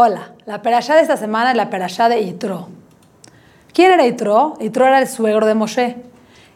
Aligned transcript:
Hola, 0.00 0.30
la 0.46 0.62
perashá 0.62 0.94
de 0.94 1.00
esta 1.00 1.16
semana 1.16 1.50
es 1.50 1.56
la 1.56 1.70
perashá 1.70 2.08
de 2.08 2.20
Itro. 2.20 2.68
¿Quién 3.72 3.90
era 3.90 4.06
Itro? 4.06 4.54
Itro 4.60 4.86
era 4.86 5.00
el 5.00 5.08
suegro 5.08 5.44
de 5.44 5.56
Moshe. 5.56 5.96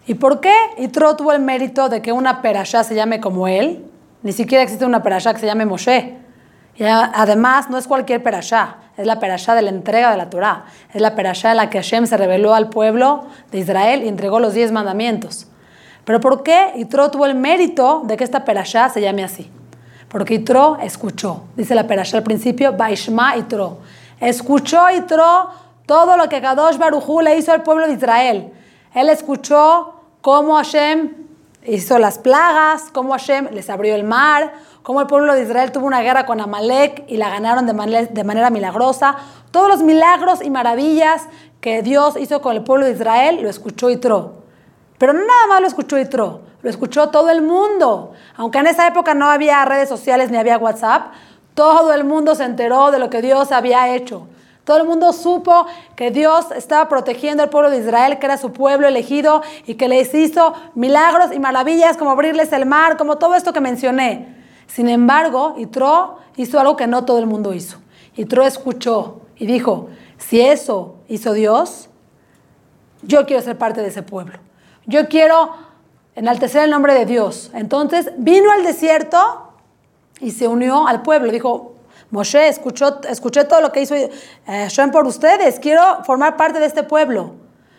¿Y 0.07 0.15
por 0.15 0.39
qué 0.39 0.55
Itro 0.79 1.17
tuvo 1.17 1.33
el 1.33 1.41
mérito 1.41 1.89
de 1.89 2.03
que 2.03 2.13
una 2.13 2.41
perashá 2.41 2.85
se 2.85 2.95
llame 2.95 3.19
como 3.19 3.49
él? 3.49 3.85
Ni 4.23 4.31
siquiera 4.31 4.63
existe 4.63 4.85
una 4.85 5.02
perashá 5.02 5.34
que 5.34 5.41
se 5.41 5.47
llame 5.47 5.66
Moshe. 5.66 6.19
Y 6.77 6.84
además, 6.84 7.69
no 7.69 7.79
es 7.79 7.89
cualquier 7.89 8.23
perashá, 8.23 8.77
es 8.97 9.09
la 9.09 9.19
perashá 9.19 9.56
de 9.56 9.62
la 9.62 9.70
entrega 9.70 10.12
de 10.12 10.19
la 10.19 10.30
Torah. 10.30 10.66
Es 10.95 11.02
la 11.02 11.16
perashá 11.16 11.51
en 11.51 11.56
la 11.56 11.69
que 11.69 11.79
Hashem 11.79 12.06
se 12.06 12.16
reveló 12.16 12.55
al 12.55 12.69
pueblo 12.69 13.24
de 13.51 13.59
Israel 13.59 14.05
y 14.05 14.09
entregó 14.09 14.38
los 14.38 14.55
diez 14.55 14.70
mandamientos. 14.70 15.48
Pero 16.05 16.20
¿por 16.20 16.45
qué 16.45 16.74
Itro 16.77 17.11
tuvo 17.11 17.27
el 17.27 17.34
mérito 17.34 18.02
de 18.05 18.16
que 18.16 18.23
esta 18.23 18.45
perashá 18.45 18.88
se 18.88 19.01
llame 19.01 19.24
así? 19.24 19.51
Porque 20.13 20.35
Itro 20.35 20.77
escuchó. 20.83 21.45
Dice 21.57 21.75
la 21.75 21.87
perashá 21.87 22.19
al 22.19 22.23
principio, 22.23 22.75
Baishma 22.75 23.34
Itro. 23.39 23.79
Escuchó 24.20 24.91
Itro 24.91 25.48
todo 25.87 26.19
lo 26.19 26.29
que 26.29 26.43
Kadosh 26.43 26.77
Barujú 26.77 27.23
le 27.23 27.39
hizo 27.39 27.51
al 27.51 27.62
pueblo 27.62 27.87
de 27.87 27.95
Israel. 27.95 28.53
Él 28.95 29.09
escuchó 29.09 29.95
cómo 30.20 30.56
Hashem 30.56 31.15
hizo 31.65 31.98
las 31.98 32.19
plagas, 32.19 32.91
cómo 32.93 33.12
Hashem 33.12 33.48
les 33.53 33.70
abrió 33.70 33.95
el 33.95 34.05
mar, 34.05 34.53
cómo 34.83 35.01
el 35.01 35.06
pueblo 35.06 35.33
de 35.33 35.45
Israel 35.45 35.73
tuvo 35.73 35.87
una 35.87 36.03
guerra 36.03 36.27
con 36.27 36.42
Amalek 36.42 37.05
y 37.09 37.17
la 37.17 37.31
ganaron 37.31 37.67
de 37.67 37.73
manera, 37.73 38.05
de 38.05 38.25
manera 38.25 38.51
milagrosa. 38.51 39.17
Todos 39.51 39.69
los 39.69 39.83
milagros 39.83 40.45
y 40.45 40.51
maravillas 40.51 41.23
que 41.62 41.81
Dios 41.81 42.19
hizo 42.19 42.42
con 42.42 42.55
el 42.55 42.65
pueblo 42.65 42.84
de 42.84 42.92
Israel 42.92 43.39
lo 43.42 43.48
escuchó 43.48 43.89
Itro. 43.89 44.41
Pero 45.02 45.15
no 45.15 45.27
nada 45.27 45.48
más 45.48 45.61
lo 45.61 45.66
escuchó 45.66 45.98
Itro, 45.98 46.42
lo 46.62 46.70
escuchó 46.70 47.09
todo 47.09 47.29
el 47.29 47.42
mundo. 47.42 48.12
Aunque 48.37 48.59
en 48.59 48.69
esa 48.69 48.87
época 48.87 49.15
no 49.15 49.27
había 49.27 49.65
redes 49.65 49.88
sociales 49.88 50.30
ni 50.30 50.37
había 50.37 50.59
WhatsApp, 50.59 51.06
todo 51.55 51.92
el 51.92 52.05
mundo 52.05 52.37
se 52.37 52.45
enteró 52.45 52.92
de 52.92 53.01
lo 53.01 53.11
que 53.11 53.20
Dios 53.20 53.50
había 53.50 53.97
hecho. 53.97 54.28
Todo 54.62 54.77
el 54.77 54.84
mundo 54.86 55.12
supo 55.12 55.67
que 55.97 56.12
Dios 56.12 56.53
estaba 56.53 56.89
protegiendo 56.89 57.42
al 57.42 57.50
pueblo 57.50 57.69
de 57.69 57.78
Israel, 57.78 58.20
que 58.20 58.27
era 58.27 58.39
su 58.39 58.53
pueblo 58.53 58.86
elegido 58.86 59.42
y 59.67 59.75
que 59.75 59.89
les 59.89 60.14
hizo 60.14 60.55
milagros 60.77 61.33
y 61.34 61.41
maravillas 61.41 61.97
como 61.97 62.12
abrirles 62.12 62.53
el 62.53 62.64
mar, 62.64 62.97
como 62.97 63.19
todo 63.19 63.34
esto 63.34 63.53
que 63.53 63.61
mencioné. 63.61 64.36
Sin 64.69 64.89
embargo, 64.89 65.56
Itro 65.58 66.19
hizo 66.36 66.61
algo 66.61 66.77
que 66.77 66.86
no 66.86 67.05
todo 67.05 67.19
el 67.19 67.27
mundo 67.27 67.53
hizo. 67.55 67.78
Itro 68.14 68.45
escuchó 68.45 69.23
y 69.36 69.47
dijo, 69.47 69.89
si 70.17 70.42
eso 70.42 70.95
hizo 71.08 71.33
Dios, 71.33 71.89
yo 73.03 73.27
quiero 73.27 73.42
ser 73.42 73.58
parte 73.58 73.80
de 73.80 73.89
ese 73.89 74.05
pueblo. 74.05 74.39
Yo 74.86 75.08
quiero 75.08 75.55
enaltecer 76.14 76.64
el 76.64 76.70
nombre 76.70 76.94
de 76.94 77.06
Dios. 77.06 77.50
Entonces 77.55 78.11
vino 78.16 78.50
al 78.50 78.64
desierto 78.64 79.52
y 80.20 80.30
se 80.30 80.48
unió 80.48 80.86
al 80.86 81.02
pueblo. 81.02 81.33
Dijo, 81.33 81.74
Moshe, 82.11 82.48
escuchó, 82.48 83.00
escuché 83.08 83.44
todo 83.44 83.61
lo 83.61 83.72
que 83.72 83.83
hizo 83.83 83.94
Hashem 84.47 84.91
por 84.91 85.06
ustedes, 85.06 85.58
quiero 85.58 86.05
formar 86.05 86.36
parte 86.36 86.61
de 86.61 86.66
este 86.66 86.83
pueblo. 86.83 87.33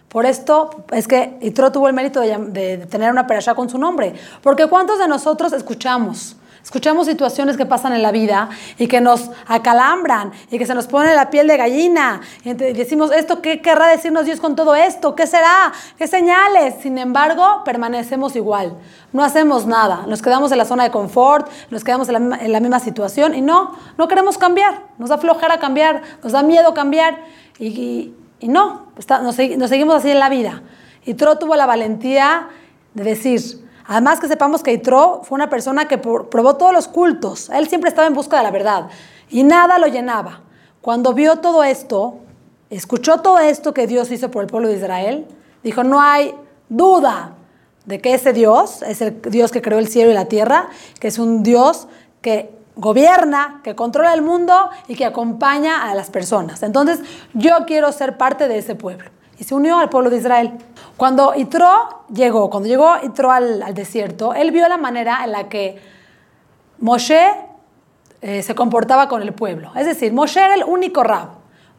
Por 0.08 0.26
esto 0.26 0.86
es 0.92 1.08
que 1.08 1.38
Itro 1.42 1.72
tuvo 1.72 1.88
el 1.88 1.94
mérito 1.94 2.20
de, 2.20 2.38
de 2.38 2.86
tener 2.86 3.12
una 3.12 3.26
perashá 3.26 3.56
con 3.56 3.70
su 3.70 3.78
nombre. 3.78 4.14
Porque 4.42 4.68
¿cuántos 4.68 5.00
de 5.00 5.08
nosotros 5.08 5.54
escuchamos? 5.54 6.36
Escuchamos 6.64 7.08
situaciones 7.08 7.58
que 7.58 7.66
pasan 7.66 7.92
en 7.92 8.02
la 8.02 8.12
vida 8.14 8.50
y 8.78 8.88
que 8.88 9.02
nos 9.02 9.30
acalambran 9.48 10.32
y 10.50 10.58
que 10.58 10.66
se 10.66 10.74
nos 10.74 10.88
pone 10.88 11.14
la 11.14 11.30
piel 11.30 11.46
de 11.46 11.58
gallina. 11.58 12.22
Y 12.46 12.54
decimos, 12.54 13.12
¿esto 13.12 13.42
qué 13.42 13.62
querrá 13.62 13.88
decirnos 13.88 14.26
Dios 14.26 14.40
con 14.40 14.56
todo 14.56 14.74
esto? 14.74 15.14
¿Qué 15.14 15.28
será? 15.28 15.74
¿Qué 15.98 16.08
señales? 16.08 16.76
Sin 16.82 16.98
embargo, 16.98 17.64
permanecemos 17.66 18.38
igual. 18.38 18.78
No 19.12 19.26
hacemos 19.26 19.66
nada. 19.66 20.06
Nos 20.08 20.22
quedamos 20.22 20.54
en 20.54 20.58
la 20.58 20.64
zona 20.64 20.86
de 20.86 20.92
confort, 20.92 21.50
nos 21.70 21.84
quedamos 21.84 22.08
en 22.08 22.30
la, 22.52 22.60
misma 22.62 22.80
situación 22.80 23.36
y 23.36 23.42
no, 23.42 23.76
no 23.98 24.08
queremos 24.08 24.38
cambiar. 24.38 24.84
Nos 24.98 25.10
da 25.10 25.18
flojera 25.18 25.60
cambiar, 25.60 26.02
nos 26.24 26.32
da 26.32 26.44
miedo 26.44 26.74
cambiar 26.74 27.26
y, 27.60 28.14
y, 28.40 28.48
no, 28.48 28.88
nos, 28.96 29.38
nos 29.58 29.70
seguimos 29.70 29.96
así 29.96 30.12
en 30.12 30.20
la 30.20 30.30
vida. 30.30 30.64
Y 31.06 31.16
Tro 31.16 31.38
tuvo 31.38 31.58
la 31.58 31.66
valentía 31.66 32.48
de 32.94 33.04
decir, 33.04 33.63
Además 33.86 34.20
que 34.20 34.28
sepamos 34.28 34.64
que 34.64 34.74
Itro 34.74 35.22
fue 35.24 35.36
una 35.36 35.50
persona 35.50 35.88
que 35.88 35.98
probó 35.98 36.56
todos 36.56 36.74
los 36.74 36.88
cultos. 36.88 37.50
Él 37.50 37.68
siempre 37.68 37.90
estaba 37.90 38.08
en 38.08 38.14
busca 38.14 38.38
de 38.38 38.44
la 38.44 38.52
verdad 38.52 38.88
y 39.30 39.44
nada 39.44 39.78
lo 39.78 39.88
llenaba. 39.88 40.42
Cuando 40.82 41.14
vio 41.14 41.38
todo 41.38 41.64
esto, 41.64 42.20
escuchó 42.70 43.22
todo 43.22 43.40
esto 43.40 43.74
que 43.74 43.88
Dios 43.88 44.12
hizo 44.12 44.32
por 44.32 44.44
el 44.44 44.50
pueblo 44.50 44.70
de 44.70 44.76
Israel, 44.76 45.28
dijo, 45.64 45.84
no 45.84 46.02
hay 46.02 46.36
duda 46.70 47.36
de 47.86 48.00
que 48.00 48.14
ese 48.14 48.34
Dios 48.34 48.82
es 48.84 49.02
el 49.02 49.22
Dios 49.22 49.52
que 49.52 49.62
creó 49.62 49.80
el 49.80 49.88
cielo 49.88 50.12
y 50.12 50.14
la 50.14 50.26
tierra, 50.26 50.70
que 51.00 51.08
es 51.08 51.20
un 51.20 51.44
Dios 51.44 51.88
que 52.22 52.52
gobierna, 52.76 53.62
que 53.64 53.76
controla 53.76 54.14
el 54.14 54.22
mundo 54.22 54.70
y 54.88 54.96
que 54.96 55.06
acompaña 55.06 55.90
a 55.90 55.96
las 55.96 56.10
personas. 56.10 56.64
Entonces, 56.64 57.00
yo 57.34 57.66
quiero 57.68 57.92
ser 57.92 58.18
parte 58.18 58.48
de 58.48 58.58
ese 58.58 58.76
pueblo. 58.76 59.10
Y 59.38 59.44
se 59.44 59.56
unió 59.56 59.80
al 59.80 59.90
pueblo 59.90 60.10
de 60.10 60.18
Israel. 60.18 60.54
Cuando 60.98 61.34
Itro 61.36 62.04
llegó, 62.14 62.50
cuando 62.50 62.70
llegó 62.70 62.96
Itro 63.04 63.32
al, 63.32 63.62
al 63.64 63.74
desierto, 63.74 64.34
él 64.34 64.52
vio 64.52 64.68
la 64.68 64.78
manera 64.78 65.24
en 65.24 65.32
la 65.32 65.50
que 65.50 65.82
Moshe 66.80 67.30
eh, 68.22 68.42
se 68.42 68.56
comportaba 68.56 69.10
con 69.10 69.22
el 69.22 69.34
pueblo. 69.34 69.72
Es 69.76 69.86
decir, 69.86 70.14
Moshe 70.14 70.40
era 70.40 70.56
el 70.56 70.64
único 70.64 71.04
rab. 71.04 71.30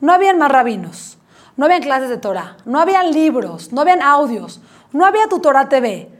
No 0.01 0.13
habían 0.13 0.39
más 0.39 0.53
rabinos, 0.53 1.17
no 1.57 1.65
habían 1.65 1.81
clases 1.81 2.11
de 2.11 2.19
Torah, 2.19 2.59
no 2.67 2.81
habían 2.81 3.13
libros, 3.13 3.73
no 3.73 3.81
habían 3.81 4.03
audios, 4.03 4.61
no 4.93 5.07
había 5.07 5.27
tu 5.29 5.41
Torah 5.41 5.71
TV. 5.71 6.11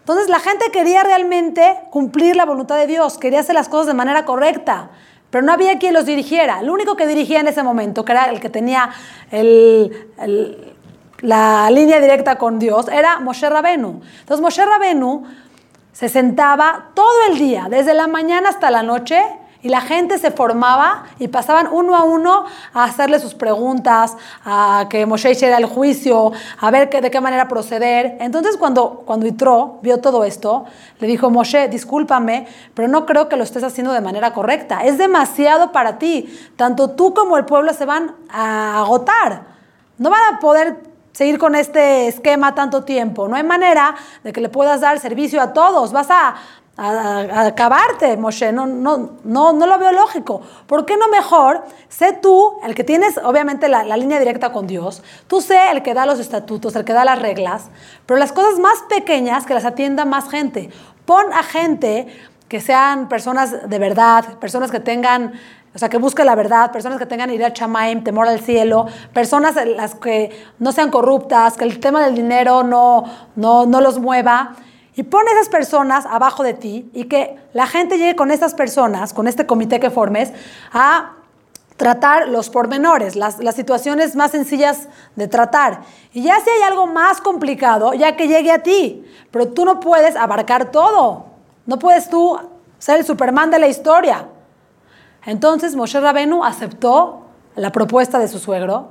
Entonces 0.00 0.28
la 0.28 0.40
gente 0.40 0.72
quería 0.72 1.04
realmente 1.04 1.78
cumplir 1.90 2.34
la 2.34 2.44
voluntad 2.44 2.76
de 2.76 2.88
Dios, 2.88 3.18
quería 3.18 3.38
hacer 3.38 3.54
las 3.54 3.68
cosas 3.68 3.86
de 3.86 3.94
manera 3.94 4.24
correcta, 4.24 4.90
pero 5.30 5.44
no 5.44 5.52
había 5.52 5.78
quien 5.78 5.94
los 5.94 6.06
dirigiera. 6.06 6.58
El 6.58 6.70
único 6.70 6.96
que 6.96 7.06
dirigía 7.06 7.38
en 7.38 7.46
ese 7.46 7.62
momento, 7.62 8.04
que 8.04 8.12
era 8.12 8.24
el 8.30 8.40
que 8.40 8.50
tenía 8.50 8.90
el, 9.30 10.10
el 10.18 10.76
la 11.20 11.70
línea 11.70 12.00
directa 12.00 12.38
con 12.38 12.58
Dios 12.58 12.88
era 12.88 13.20
Moshe 13.20 13.48
Rabenu. 13.48 14.00
Entonces 14.20 14.40
Moshe 14.40 14.64
Rabenu 14.64 15.24
se 15.92 16.08
sentaba 16.08 16.90
todo 16.94 17.26
el 17.30 17.38
día, 17.38 17.66
desde 17.68 17.94
la 17.94 18.06
mañana 18.06 18.50
hasta 18.50 18.70
la 18.70 18.82
noche, 18.82 19.20
y 19.60 19.68
la 19.68 19.80
gente 19.80 20.18
se 20.18 20.30
formaba 20.30 21.06
y 21.18 21.28
pasaban 21.28 21.68
uno 21.70 21.96
a 21.96 22.04
uno 22.04 22.44
a 22.72 22.84
hacerle 22.84 23.18
sus 23.18 23.34
preguntas, 23.34 24.16
a 24.44 24.86
que 24.88 25.04
Moshe 25.04 25.32
hiciera 25.32 25.58
el 25.58 25.66
juicio, 25.66 26.30
a 26.60 26.70
ver 26.70 26.88
de 26.88 27.10
qué 27.10 27.20
manera 27.20 27.48
proceder. 27.48 28.16
Entonces 28.20 28.56
cuando, 28.56 29.02
cuando 29.04 29.26
Itro 29.26 29.80
vio 29.82 29.98
todo 29.98 30.24
esto, 30.24 30.64
le 31.00 31.08
dijo, 31.08 31.30
Moshe, 31.30 31.68
discúlpame, 31.68 32.46
pero 32.74 32.86
no 32.86 33.04
creo 33.04 33.28
que 33.28 33.36
lo 33.36 33.42
estés 33.42 33.64
haciendo 33.64 33.92
de 33.92 34.00
manera 34.00 34.32
correcta. 34.32 34.84
Es 34.84 34.96
demasiado 34.96 35.72
para 35.72 35.98
ti. 35.98 36.32
Tanto 36.56 36.90
tú 36.90 37.12
como 37.12 37.36
el 37.36 37.44
pueblo 37.44 37.72
se 37.74 37.84
van 37.84 38.14
a 38.30 38.78
agotar. 38.78 39.42
No 39.98 40.10
van 40.10 40.36
a 40.36 40.38
poder 40.38 40.87
seguir 41.18 41.36
con 41.36 41.56
este 41.56 42.06
esquema 42.06 42.54
tanto 42.54 42.84
tiempo. 42.84 43.26
No 43.26 43.34
hay 43.34 43.42
manera 43.42 43.96
de 44.22 44.32
que 44.32 44.40
le 44.40 44.48
puedas 44.48 44.80
dar 44.80 45.00
servicio 45.00 45.42
a 45.42 45.52
todos. 45.52 45.90
Vas 45.90 46.06
a, 46.10 46.36
acabarte, 46.76 48.16
Moshe. 48.16 48.52
No, 48.52 48.66
no, 48.68 49.16
no, 49.24 49.52
no 49.52 49.66
lo 49.66 49.78
veo 49.80 49.90
lógico. 49.90 50.40
¿Por 50.68 50.86
qué 50.86 50.96
no 50.96 51.08
mejor 51.08 51.64
sé 51.88 52.12
tú 52.12 52.60
el 52.62 52.76
que 52.76 52.84
tienes, 52.84 53.18
obviamente, 53.18 53.68
la 53.68 53.96
línea 53.96 54.20
directa 54.20 54.52
con 54.52 54.68
Dios? 54.68 55.02
Tú 55.26 55.40
sé 55.40 55.72
el 55.72 55.82
que 55.82 55.92
da 55.92 56.06
los 56.06 56.20
estatutos, 56.20 56.76
el 56.76 56.84
que 56.84 56.92
da 56.92 57.04
las 57.04 57.20
reglas, 57.20 57.64
pero 58.06 58.20
las 58.20 58.30
cosas 58.30 58.60
más 58.60 58.82
pequeñas 58.88 59.44
que 59.44 59.54
las 59.54 59.64
atienda 59.64 60.04
más 60.04 60.30
gente. 60.30 60.70
Pon 61.04 61.32
a 61.32 61.42
gente 61.42 62.06
que 62.48 62.60
sean 62.60 63.08
personas 63.08 63.68
de 63.68 63.78
verdad, 63.80 64.38
personas 64.38 64.70
que 64.70 64.78
tengan 64.78 65.32
o 65.74 65.78
sea, 65.78 65.88
que 65.88 65.98
busque 65.98 66.24
la 66.24 66.34
verdad, 66.34 66.72
personas 66.72 66.98
que 66.98 67.06
tengan 67.06 67.30
idea 67.30 67.52
chamaim, 67.52 68.02
temor 68.02 68.26
al 68.26 68.40
cielo, 68.40 68.86
personas 69.12 69.54
las 69.66 69.94
que 69.94 70.30
no 70.58 70.72
sean 70.72 70.90
corruptas, 70.90 71.56
que 71.56 71.64
el 71.64 71.78
tema 71.78 72.04
del 72.04 72.14
dinero 72.14 72.62
no, 72.62 73.04
no, 73.36 73.66
no 73.66 73.80
los 73.80 73.98
mueva. 73.98 74.56
Y 74.96 75.04
pon 75.04 75.22
esas 75.28 75.48
personas 75.48 76.06
abajo 76.06 76.42
de 76.42 76.54
ti 76.54 76.90
y 76.92 77.04
que 77.04 77.36
la 77.52 77.66
gente 77.66 77.98
llegue 77.98 78.16
con 78.16 78.30
estas 78.30 78.54
personas, 78.54 79.12
con 79.12 79.28
este 79.28 79.46
comité 79.46 79.78
que 79.78 79.90
formes, 79.90 80.32
a 80.72 81.12
tratar 81.76 82.28
los 82.28 82.50
pormenores, 82.50 83.14
las, 83.14 83.38
las 83.38 83.54
situaciones 83.54 84.16
más 84.16 84.32
sencillas 84.32 84.88
de 85.14 85.28
tratar. 85.28 85.82
Y 86.12 86.22
ya 86.22 86.40
si 86.40 86.50
hay 86.50 86.62
algo 86.62 86.86
más 86.88 87.20
complicado, 87.20 87.94
ya 87.94 88.16
que 88.16 88.26
llegue 88.26 88.50
a 88.50 88.64
ti. 88.64 89.06
Pero 89.30 89.48
tú 89.48 89.64
no 89.64 89.78
puedes 89.78 90.16
abarcar 90.16 90.72
todo. 90.72 91.26
No 91.66 91.78
puedes 91.78 92.10
tú 92.10 92.36
ser 92.78 92.98
el 92.98 93.06
Superman 93.06 93.52
de 93.52 93.60
la 93.60 93.68
historia. 93.68 94.26
Entonces 95.24 95.76
Moshe 95.76 96.00
Rabenu 96.00 96.44
aceptó 96.44 97.22
la 97.56 97.72
propuesta 97.72 98.18
de 98.18 98.28
su 98.28 98.38
suegro 98.38 98.90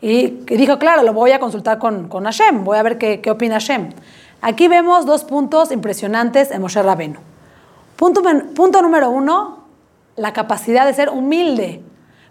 y 0.00 0.28
dijo, 0.44 0.78
claro, 0.78 1.02
lo 1.02 1.12
voy 1.12 1.32
a 1.32 1.40
consultar 1.40 1.78
con, 1.78 2.08
con 2.08 2.24
Hashem, 2.24 2.64
voy 2.64 2.78
a 2.78 2.82
ver 2.82 2.98
qué, 2.98 3.20
qué, 3.20 3.30
opina 3.30 3.54
Hashem. 3.54 3.90
Aquí 4.42 4.68
vemos 4.68 5.06
dos 5.06 5.24
puntos 5.24 5.72
impresionantes 5.72 6.50
en 6.50 6.60
Moshe 6.60 6.82
Rabenu. 6.82 7.18
Punto, 7.96 8.22
punto 8.54 8.82
número 8.82 9.08
uno, 9.10 9.64
la 10.16 10.32
capacidad 10.32 10.84
de 10.84 10.92
ser 10.92 11.08
humilde. 11.08 11.82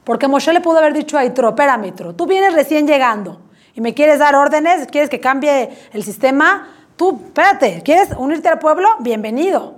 Porque 0.04 0.28
Moshe 0.28 0.54
le 0.54 0.62
pudo 0.62 0.78
haber 0.78 0.94
dicho 0.94 1.18
a 1.18 1.26
Itro, 1.26 1.50
espérame 1.50 1.86
Itro, 1.86 2.14
tú 2.14 2.28
vienes 2.28 2.54
recién 2.54 2.86
llegando 2.86 3.42
y 3.74 3.82
me 3.82 3.94
quieres 3.94 4.20
dar 4.20 4.36
órdenes, 4.36 4.88
quieres 4.88 5.10
que 5.10 5.20
cambie 5.20 5.70
el 5.92 6.04
sistema, 6.04 6.70
tú, 6.96 7.20
espérate, 7.26 7.82
¿quieres 7.84 8.10
unirte 8.18 8.48
al 8.48 8.60
pueblo? 8.60 8.88
Bienvenido. 9.00 9.76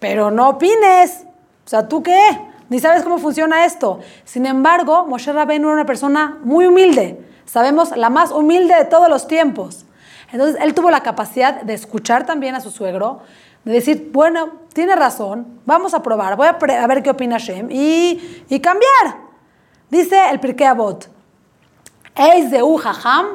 Pero 0.00 0.30
no 0.30 0.48
opines. 0.50 1.24
O 1.64 1.68
sea, 1.68 1.88
¿tú 1.88 2.02
qué? 2.02 2.45
Ni 2.68 2.80
sabes 2.80 3.02
cómo 3.02 3.18
funciona 3.18 3.64
esto. 3.64 4.00
Sin 4.24 4.46
embargo, 4.46 5.06
Moshe 5.06 5.32
Rabbeinu 5.32 5.68
era 5.68 5.74
una 5.74 5.86
persona 5.86 6.38
muy 6.42 6.66
humilde. 6.66 7.24
Sabemos, 7.44 7.96
la 7.96 8.10
más 8.10 8.32
humilde 8.32 8.74
de 8.74 8.84
todos 8.84 9.08
los 9.08 9.28
tiempos. 9.28 9.84
Entonces, 10.32 10.60
él 10.60 10.74
tuvo 10.74 10.90
la 10.90 11.00
capacidad 11.00 11.62
de 11.62 11.74
escuchar 11.74 12.26
también 12.26 12.54
a 12.54 12.60
su 12.60 12.70
suegro, 12.70 13.20
de 13.64 13.72
decir, 13.72 14.10
bueno, 14.12 14.50
tiene 14.72 14.96
razón, 14.96 15.60
vamos 15.64 15.94
a 15.94 16.02
probar, 16.02 16.36
voy 16.36 16.48
a, 16.48 16.86
ver 16.86 17.02
qué 17.02 17.10
opina 17.10 17.38
Shem 17.38 17.68
y, 17.70 18.60
cambiar. 18.60 19.26
Dice 19.88 20.18
el 20.30 20.40
Pirkei 20.40 20.66
Avot, 20.66 21.08
Eis 22.14 22.50
de 22.50 22.58
Haham, 22.58 23.26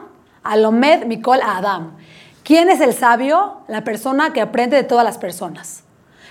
Alomed 0.43 1.05
Mikol 1.05 1.39
Adam. 1.41 1.95
¿Quién 2.43 2.69
es 2.69 2.81
el 2.81 2.93
sabio? 2.93 3.57
La 3.67 3.83
persona 3.83 4.33
que 4.33 4.41
aprende 4.41 4.75
de 4.75 4.83
todas 4.83 5.05
las 5.05 5.17
personas. 5.17 5.83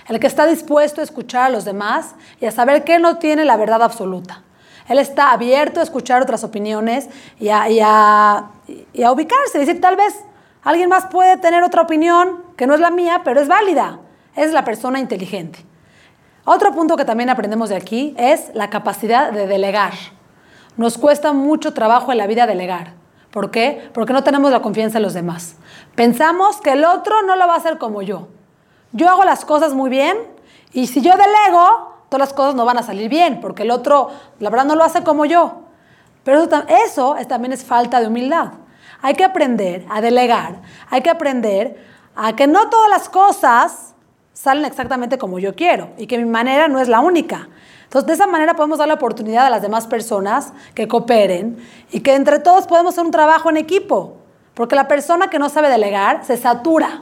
El 0.07 0.19
que 0.19 0.27
está 0.27 0.45
dispuesto 0.45 1.01
a 1.01 1.03
escuchar 1.03 1.43
a 1.43 1.49
los 1.49 1.65
demás 1.65 2.15
y 2.39 2.45
a 2.45 2.51
saber 2.51 2.83
que 2.83 2.99
no 2.99 3.17
tiene 3.17 3.45
la 3.45 3.57
verdad 3.57 3.83
absoluta. 3.83 4.43
Él 4.87 4.99
está 4.99 5.31
abierto 5.31 5.79
a 5.79 5.83
escuchar 5.83 6.21
otras 6.21 6.43
opiniones 6.43 7.07
y 7.39 7.49
a, 7.49 7.69
y 7.69 7.79
y 8.93 9.05
ubicarse, 9.05 9.59
decir, 9.59 9.79
tal 9.79 9.95
vez 9.95 10.15
alguien 10.63 10.89
más 10.89 11.05
puede 11.07 11.37
tener 11.37 11.63
otra 11.63 11.81
opinión 11.81 12.43
que 12.57 12.67
no 12.67 12.73
es 12.73 12.79
la 12.79 12.91
mía, 12.91 13.21
pero 13.23 13.41
es 13.41 13.47
válida. 13.47 13.99
Es 14.35 14.53
la 14.53 14.63
persona 14.63 14.99
inteligente. 14.99 15.65
Otro 16.45 16.71
punto 16.71 16.97
que 16.97 17.05
también 17.05 17.29
aprendemos 17.29 17.69
de 17.69 17.75
aquí 17.75 18.15
es 18.17 18.51
la 18.53 18.69
capacidad 18.69 19.31
de 19.31 19.45
delegar. 19.45 19.93
Nos 20.77 20.97
cuesta 20.97 21.33
mucho 21.33 21.73
trabajo 21.73 22.11
en 22.11 22.17
la 22.17 22.27
vida 22.27 22.47
delegar. 22.47 22.93
¿Por 23.29 23.51
qué? 23.51 23.89
Porque 23.93 24.13
no 24.13 24.23
tenemos 24.23 24.51
la 24.51 24.61
confianza 24.61 24.97
en 24.97 25.03
los 25.03 25.13
demás. 25.13 25.55
Pensamos 25.95 26.59
que 26.61 26.71
el 26.71 26.85
otro 26.85 27.21
no 27.23 27.35
lo 27.35 27.47
va 27.47 27.53
a 27.53 27.57
hacer 27.57 27.77
como 27.77 28.01
yo. 28.01 28.27
Yo 28.93 29.09
hago 29.09 29.23
las 29.23 29.45
cosas 29.45 29.73
muy 29.73 29.89
bien 29.89 30.17
y 30.73 30.87
si 30.87 31.01
yo 31.01 31.11
delego, 31.11 31.93
todas 32.09 32.27
las 32.27 32.33
cosas 32.33 32.55
no 32.55 32.65
van 32.65 32.77
a 32.77 32.83
salir 32.83 33.09
bien, 33.09 33.39
porque 33.39 33.63
el 33.63 33.71
otro, 33.71 34.09
la 34.39 34.49
verdad, 34.49 34.65
no 34.65 34.75
lo 34.75 34.83
hace 34.83 35.03
como 35.03 35.25
yo. 35.25 35.61
Pero 36.23 36.47
eso, 36.85 37.15
también 37.27 37.53
es 37.53 37.63
falta 37.63 37.99
de 37.99 38.07
humildad. 38.07 38.51
Hay 39.01 39.15
que 39.15 39.23
aprender 39.23 39.85
a 39.89 40.01
delegar, 40.01 40.61
hay 40.89 41.01
que 41.01 41.09
aprender 41.09 41.83
a 42.15 42.35
que 42.35 42.47
no 42.47 42.69
todas 42.69 42.89
las 42.89 43.09
cosas 43.09 43.95
salen 44.33 44.65
exactamente 44.65 45.17
como 45.17 45.39
yo 45.39 45.55
quiero 45.55 45.89
y 45.97 46.07
que 46.07 46.17
mi 46.17 46.25
manera 46.25 46.67
no 46.67 46.79
es 46.79 46.87
la 46.87 46.99
única. 46.99 47.49
Entonces, 47.83 48.07
de 48.07 48.13
esa 48.13 48.27
manera 48.27 48.55
podemos 48.55 48.77
dar 48.77 48.87
la 48.87 48.93
oportunidad 48.93 49.45
a 49.45 49.49
las 49.49 49.61
demás 49.61 49.87
personas 49.87 50.53
que 50.75 50.87
cooperen 50.87 51.57
y 51.91 52.01
que 52.01 52.15
entre 52.15 52.39
todos 52.39 52.67
podemos 52.67 52.93
hacer 52.93 53.05
un 53.05 53.11
trabajo 53.11 53.49
en 53.49 53.57
equipo. 53.57 54.17
Porque 54.53 54.75
la 54.75 54.87
persona 54.87 55.29
que 55.29 55.39
no 55.39 55.49
sabe 55.49 55.69
delegar 55.69 56.23
se 56.23 56.37
satura 56.37 57.01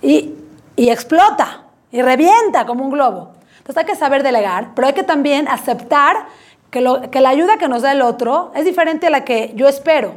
y, 0.00 0.33
explota 0.76 1.62
y 1.90 2.02
revienta 2.02 2.66
como 2.66 2.84
un 2.84 2.90
globo. 2.90 3.32
Entonces 3.58 3.78
hay 3.78 3.86
que 3.86 3.96
saber 3.96 4.22
delegar, 4.22 4.72
pero 4.74 4.88
hay 4.88 4.94
que 4.94 5.04
también 5.04 5.48
aceptar 5.48 6.26
que, 6.70 7.08
que 7.10 7.20
la 7.20 7.28
ayuda 7.28 7.56
que 7.56 7.68
nos 7.68 7.82
da 7.82 7.92
el 7.92 8.02
otro 8.02 8.52
es 8.54 8.64
diferente 8.64 9.06
a 9.06 9.10
la 9.10 9.24
que 9.24 9.52
yo 9.54 9.68
espero, 9.68 10.14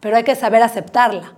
pero 0.00 0.16
hay 0.16 0.24
que 0.24 0.34
saber 0.34 0.62
aceptarla. 0.62 1.34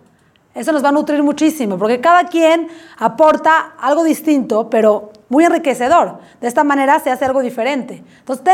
Eso 0.54 0.72
nos 0.72 0.82
va 0.82 0.88
a 0.88 0.92
nutrir 0.92 1.22
muchísimo, 1.22 1.78
porque 1.78 2.00
cada 2.00 2.24
quien 2.24 2.68
aporta 2.98 3.74
algo 3.78 4.02
distinto, 4.02 4.68
pero 4.68 5.12
muy 5.28 5.44
enriquecedor. 5.44 6.18
De 6.40 6.48
esta 6.48 6.64
manera 6.64 6.98
se 6.98 7.10
hace 7.10 7.24
algo 7.24 7.40
diferente. 7.40 8.02
Entonces, 8.18 8.44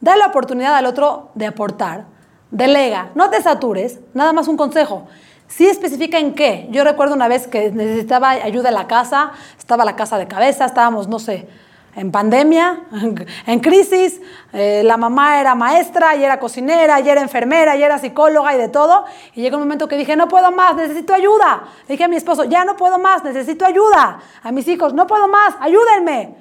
da 0.00 0.16
la 0.16 0.26
oportunidad 0.26 0.76
al 0.76 0.86
otro 0.86 1.30
de 1.34 1.46
aportar. 1.46 2.04
Delega, 2.52 3.10
no 3.16 3.28
te 3.28 3.42
satures, 3.42 3.98
nada 4.14 4.32
más 4.32 4.46
un 4.46 4.56
consejo. 4.56 5.08
Sí 5.48 5.66
especifica 5.66 6.18
en 6.18 6.34
qué. 6.34 6.68
Yo 6.70 6.84
recuerdo 6.84 7.14
una 7.14 7.28
vez 7.28 7.46
que 7.46 7.70
necesitaba 7.70 8.30
ayuda 8.30 8.68
en 8.68 8.74
la 8.74 8.86
casa, 8.86 9.32
estaba 9.58 9.84
la 9.84 9.96
casa 9.96 10.18
de 10.18 10.26
cabeza, 10.26 10.64
estábamos, 10.64 11.08
no 11.08 11.18
sé, 11.18 11.48
en 11.94 12.12
pandemia, 12.12 12.82
en 13.46 13.60
crisis, 13.60 14.20
eh, 14.52 14.82
la 14.84 14.98
mamá 14.98 15.40
era 15.40 15.54
maestra 15.54 16.14
y 16.14 16.24
era 16.24 16.38
cocinera 16.38 17.00
y 17.00 17.08
era 17.08 17.22
enfermera 17.22 17.74
y 17.74 17.82
era 17.82 17.98
psicóloga 17.98 18.54
y 18.54 18.58
de 18.58 18.68
todo. 18.68 19.06
Y 19.34 19.40
llegó 19.40 19.56
un 19.56 19.62
momento 19.62 19.88
que 19.88 19.96
dije, 19.96 20.14
no 20.14 20.28
puedo 20.28 20.50
más, 20.50 20.76
necesito 20.76 21.14
ayuda. 21.14 21.64
Dije 21.88 22.04
a 22.04 22.08
mi 22.08 22.16
esposo, 22.16 22.44
ya 22.44 22.64
no 22.64 22.76
puedo 22.76 22.98
más, 22.98 23.24
necesito 23.24 23.64
ayuda. 23.64 24.20
A 24.42 24.52
mis 24.52 24.68
hijos, 24.68 24.92
no 24.92 25.06
puedo 25.06 25.26
más, 25.28 25.54
ayúdenme. 25.60 26.34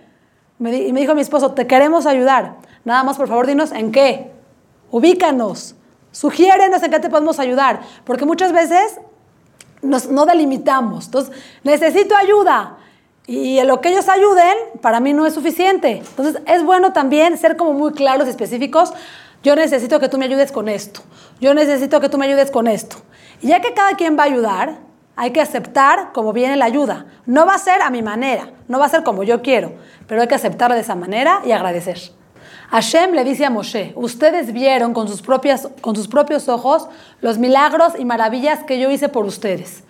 y 0.59 0.91
me 0.91 0.99
dijo 0.99 1.15
mi 1.15 1.21
esposo, 1.21 1.53
te 1.53 1.67
queremos 1.67 2.05
ayudar. 2.05 2.55
Nada 2.83 3.03
más, 3.03 3.17
por 3.17 3.27
favor, 3.27 3.47
dinos 3.47 3.71
en 3.71 3.91
qué. 3.91 4.31
Ubícanos. 4.91 5.75
Sugiérenos 6.15 6.81
en 6.81 6.91
qué 6.91 6.99
te 7.01 7.09
podemos 7.09 7.39
ayudar. 7.39 7.81
Porque 8.05 8.25
muchas 8.25 8.53
veces 8.53 8.99
nos, 9.81 10.07
no 10.07 10.25
delimitamos. 10.25 11.07
Entonces, 11.07 11.35
necesito 11.63 12.15
ayuda 12.15 12.77
y 13.27 13.59
en 13.59 13.67
lo 13.67 13.81
que 13.81 13.89
ellos 13.89 14.07
ayuden, 14.07 14.55
para 14.81 15.01
mí 15.01 15.11
no 15.11 15.25
es 15.25 15.33
suficiente. 15.33 15.97
Entonces, 15.97 16.41
es 16.45 16.63
bueno 16.63 16.93
también 16.93 17.37
ser 17.37 17.57
como 17.57 17.73
muy 17.73 17.91
claros 17.91 18.27
y 18.27 18.29
específicos. 18.29 18.93
Yo 19.43 19.57
necesito 19.57 19.99
que 19.99 20.07
tú 20.07 20.17
me 20.17 20.23
ayudes 20.23 20.53
con 20.53 20.69
esto. 20.69 21.01
Yo 21.41 21.53
necesito 21.53 21.99
que 21.99 22.07
tú 22.07 22.17
me 22.17 22.27
ayudes 22.27 22.49
con 22.49 22.67
esto. 22.67 22.95
Y 23.41 23.47
ya 23.47 23.59
que 23.59 23.73
cada 23.73 23.97
quien 23.97 24.17
va 24.17 24.23
a 24.23 24.27
ayudar, 24.27 24.77
hay 25.17 25.31
que 25.31 25.41
aceptar 25.41 26.13
como 26.13 26.31
viene 26.31 26.55
la 26.55 26.65
ayuda. 26.65 27.07
No 27.25 27.45
va 27.45 27.55
a 27.55 27.59
ser 27.59 27.81
a 27.81 27.89
mi 27.89 28.01
manera, 28.01 28.53
no 28.69 28.79
va 28.79 28.85
a 28.85 28.89
ser 28.89 29.03
como 29.03 29.23
yo 29.23 29.41
quiero, 29.41 29.73
pero 30.07 30.21
hay 30.21 30.29
que 30.29 30.35
aceptarla 30.35 30.75
de 30.75 30.81
esa 30.81 30.95
manera 30.95 31.41
y 31.45 31.51
agradecer. 31.51 31.99
Hashem 32.69 33.13
le 33.13 33.23
dice 33.23 33.45
a 33.45 33.49
Moshe, 33.49 33.93
ustedes 33.95 34.51
vieron 34.51 34.93
con 34.93 35.07
sus, 35.07 35.21
propias, 35.21 35.67
con 35.81 35.95
sus 35.95 36.07
propios 36.07 36.49
ojos 36.49 36.87
los 37.21 37.37
milagros 37.37 37.93
y 37.97 38.05
maravillas 38.05 38.63
que 38.63 38.79
yo 38.79 38.89
hice 38.89 39.09
por 39.09 39.25
ustedes. 39.25 39.83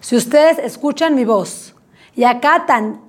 Si 0.00 0.16
ustedes 0.16 0.58
escuchan 0.58 1.14
mi 1.14 1.24
voz 1.24 1.74
y 2.14 2.24
acatan 2.24 3.00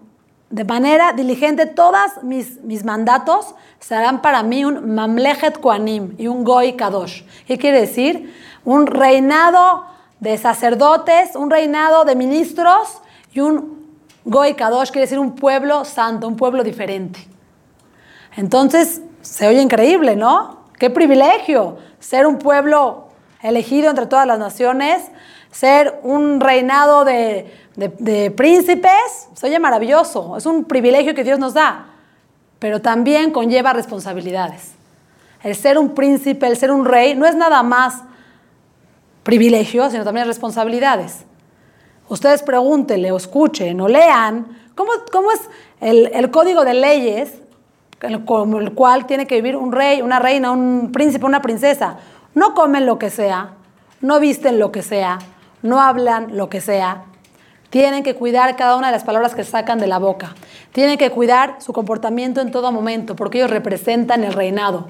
de 0.50 0.66
manera 0.66 1.14
diligente 1.14 1.66
todos 1.66 2.24
mis, 2.24 2.62
mis 2.64 2.84
mandatos, 2.84 3.56
serán 3.80 4.22
para 4.22 4.44
mí 4.44 4.66
un 4.66 4.94
mamlechet 4.94 5.60
koanim 5.60 6.16
y 6.18 6.28
un 6.28 6.44
goy 6.44 6.74
kadosh. 6.74 7.24
¿Qué 7.48 7.58
quiere 7.58 7.82
decir? 7.82 8.34
Un 8.66 8.86
reinado 8.88 9.86
de 10.20 10.38
sacerdotes, 10.38 11.36
un 11.36 11.50
reinado 11.50 12.06
de 12.06 12.16
ministros 12.16 13.02
y 13.34 13.40
un 13.40 13.88
goy 14.26 14.54
kadosh, 14.54 14.92
quiere 14.92 15.06
decir 15.06 15.20
un 15.20 15.36
pueblo 15.36 15.86
santo, 15.86 16.28
un 16.28 16.36
pueblo 16.36 16.64
diferente. 16.64 17.31
Entonces, 18.36 19.02
se 19.22 19.48
oye 19.48 19.62
increíble, 19.62 20.16
¿no? 20.16 20.62
Qué 20.80 20.90
privilegio 20.90 21.78
ser 22.00 22.26
un 22.26 22.38
pueblo 22.40 23.08
elegido 23.42 23.90
entre 23.90 24.06
todas 24.06 24.26
las 24.26 24.40
naciones, 24.40 25.04
ser 25.52 26.00
un 26.04 26.40
reinado 26.40 27.06
de, 27.06 27.54
de, 27.76 28.32
príncipes, 28.32 29.30
se 29.34 29.48
oye 29.48 29.60
maravilloso, 29.60 30.38
es 30.38 30.46
un 30.46 30.66
privilegio 30.66 31.14
que 31.14 31.24
Dios 31.24 31.40
nos 31.40 31.54
da, 31.54 31.88
pero 32.60 32.82
también 32.82 33.32
conlleva 33.32 33.74
responsabilidades. 33.74 34.74
El 35.44 35.56
ser 35.56 35.78
un 35.78 35.96
príncipe, 35.96 36.48
el 36.48 36.56
ser 36.56 36.72
un 36.72 36.86
rey, 36.86 37.16
no 37.16 37.26
es 37.26 37.36
nada 37.36 37.64
más 37.64 38.04
privilegio, 39.24 39.90
sino 39.90 40.04
también 40.04 40.28
responsabilidades. 40.28 41.26
Ustedes 42.08 42.44
pregúntenle 42.44 43.12
o 43.12 43.18
escuchen 43.18 43.80
o 43.82 43.88
lean 43.88 44.46
cómo, 44.76 44.92
cómo 45.12 45.32
es 45.32 45.42
el, 45.80 46.12
el 46.14 46.30
código 46.30 46.64
de 46.64 46.74
leyes 46.74 47.34
como 48.26 48.60
el 48.60 48.74
cual 48.74 49.06
tiene 49.06 49.28
que 49.28 49.36
vivir 49.36 49.56
un 49.56 49.72
rey, 49.72 50.02
una 50.02 50.20
reina, 50.20 50.52
un 50.52 50.92
príncipe, 50.92 51.26
una 51.26 51.42
princesa. 51.42 51.98
No 52.34 52.54
comen 52.54 52.86
lo 52.86 52.98
que 52.98 53.10
sea, 53.10 53.52
no 54.02 54.20
visten 54.20 54.60
lo 54.60 54.72
que 54.72 54.82
sea, 54.82 55.20
no 55.62 55.82
hablan 55.82 56.36
lo 56.38 56.50
que 56.50 56.62
sea. 56.62 57.04
Tienen 57.70 58.04
que 58.04 58.16
cuidar 58.16 58.56
cada 58.56 58.76
una 58.76 58.88
de 58.88 58.94
las 58.94 59.04
palabras 59.04 59.34
que 59.34 59.44
sacan 59.44 59.80
de 59.80 59.88
la 59.88 59.98
boca. 59.98 60.36
Tienen 60.74 60.98
que 60.98 61.10
cuidar 61.12 61.56
su 61.60 61.72
comportamiento 61.74 62.42
en 62.42 62.52
todo 62.52 62.72
momento, 62.72 63.16
porque 63.16 63.38
ellos 63.38 63.50
representan 63.50 64.24
el 64.24 64.34
reinado. 64.34 64.88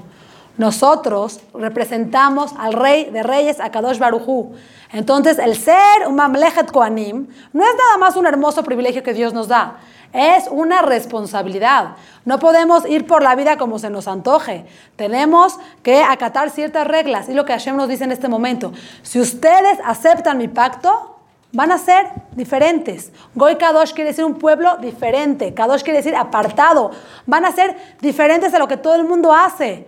Nosotros 0.57 1.41
representamos 1.53 2.53
al 2.57 2.73
rey 2.73 3.05
de 3.05 3.23
reyes, 3.23 3.59
a 3.59 3.71
Kadosh 3.71 3.99
Barujú. 3.99 4.53
Entonces, 4.91 5.39
el 5.39 5.55
ser 5.55 6.07
un 6.07 6.15
mamlechet 6.15 6.71
koanim 6.71 7.27
no 7.53 7.63
es 7.63 7.75
nada 7.75 7.97
más 7.99 8.15
un 8.15 8.25
hermoso 8.25 8.63
privilegio 8.63 9.03
que 9.03 9.13
Dios 9.13 9.33
nos 9.33 9.47
da, 9.47 9.77
es 10.13 10.47
una 10.49 10.81
responsabilidad. 10.81 11.95
No 12.25 12.39
podemos 12.39 12.87
ir 12.87 13.07
por 13.07 13.23
la 13.23 13.35
vida 13.35 13.57
como 13.57 13.79
se 13.79 13.89
nos 13.89 14.07
antoje. 14.07 14.65
Tenemos 14.95 15.57
que 15.83 16.03
acatar 16.03 16.49
ciertas 16.49 16.87
reglas. 16.87 17.29
Y 17.29 17.33
lo 17.33 17.45
que 17.45 17.53
Hashem 17.53 17.75
nos 17.75 17.87
dice 17.87 18.03
en 18.03 18.11
este 18.11 18.27
momento, 18.27 18.73
si 19.01 19.19
ustedes 19.19 19.79
aceptan 19.85 20.37
mi 20.37 20.47
pacto, 20.47 21.17
van 21.53 21.71
a 21.71 21.77
ser 21.77 22.07
diferentes. 22.31 23.11
Goy 23.35 23.55
Kadosh 23.55 23.93
quiere 23.93 24.11
decir 24.11 24.25
un 24.25 24.35
pueblo 24.35 24.77
diferente. 24.77 25.53
Kadosh 25.53 25.83
quiere 25.83 25.97
decir 25.97 26.15
apartado. 26.15 26.91
Van 27.25 27.45
a 27.45 27.51
ser 27.51 27.75
diferentes 28.01 28.53
a 28.53 28.59
lo 28.59 28.67
que 28.67 28.77
todo 28.77 28.95
el 28.95 29.05
mundo 29.05 29.33
hace. 29.33 29.87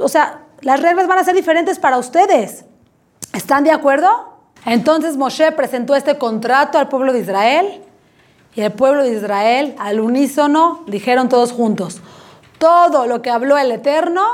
O 0.00 0.08
sea, 0.08 0.42
las 0.60 0.80
reglas 0.80 1.06
van 1.06 1.18
a 1.18 1.24
ser 1.24 1.34
diferentes 1.34 1.78
para 1.78 1.98
ustedes. 1.98 2.64
¿Están 3.32 3.64
de 3.64 3.70
acuerdo? 3.70 4.34
Entonces 4.64 5.16
Moshe 5.16 5.52
presentó 5.52 5.94
este 5.94 6.18
contrato 6.18 6.78
al 6.78 6.88
pueblo 6.88 7.12
de 7.12 7.20
Israel 7.20 7.85
y 8.56 8.62
el 8.62 8.72
pueblo 8.72 9.02
de 9.02 9.14
Israel, 9.14 9.76
al 9.78 10.00
unísono, 10.00 10.82
dijeron 10.86 11.28
todos 11.28 11.52
juntos, 11.52 12.00
todo 12.58 13.06
lo 13.06 13.20
que 13.20 13.28
habló 13.28 13.58
el 13.58 13.70
Eterno, 13.70 14.24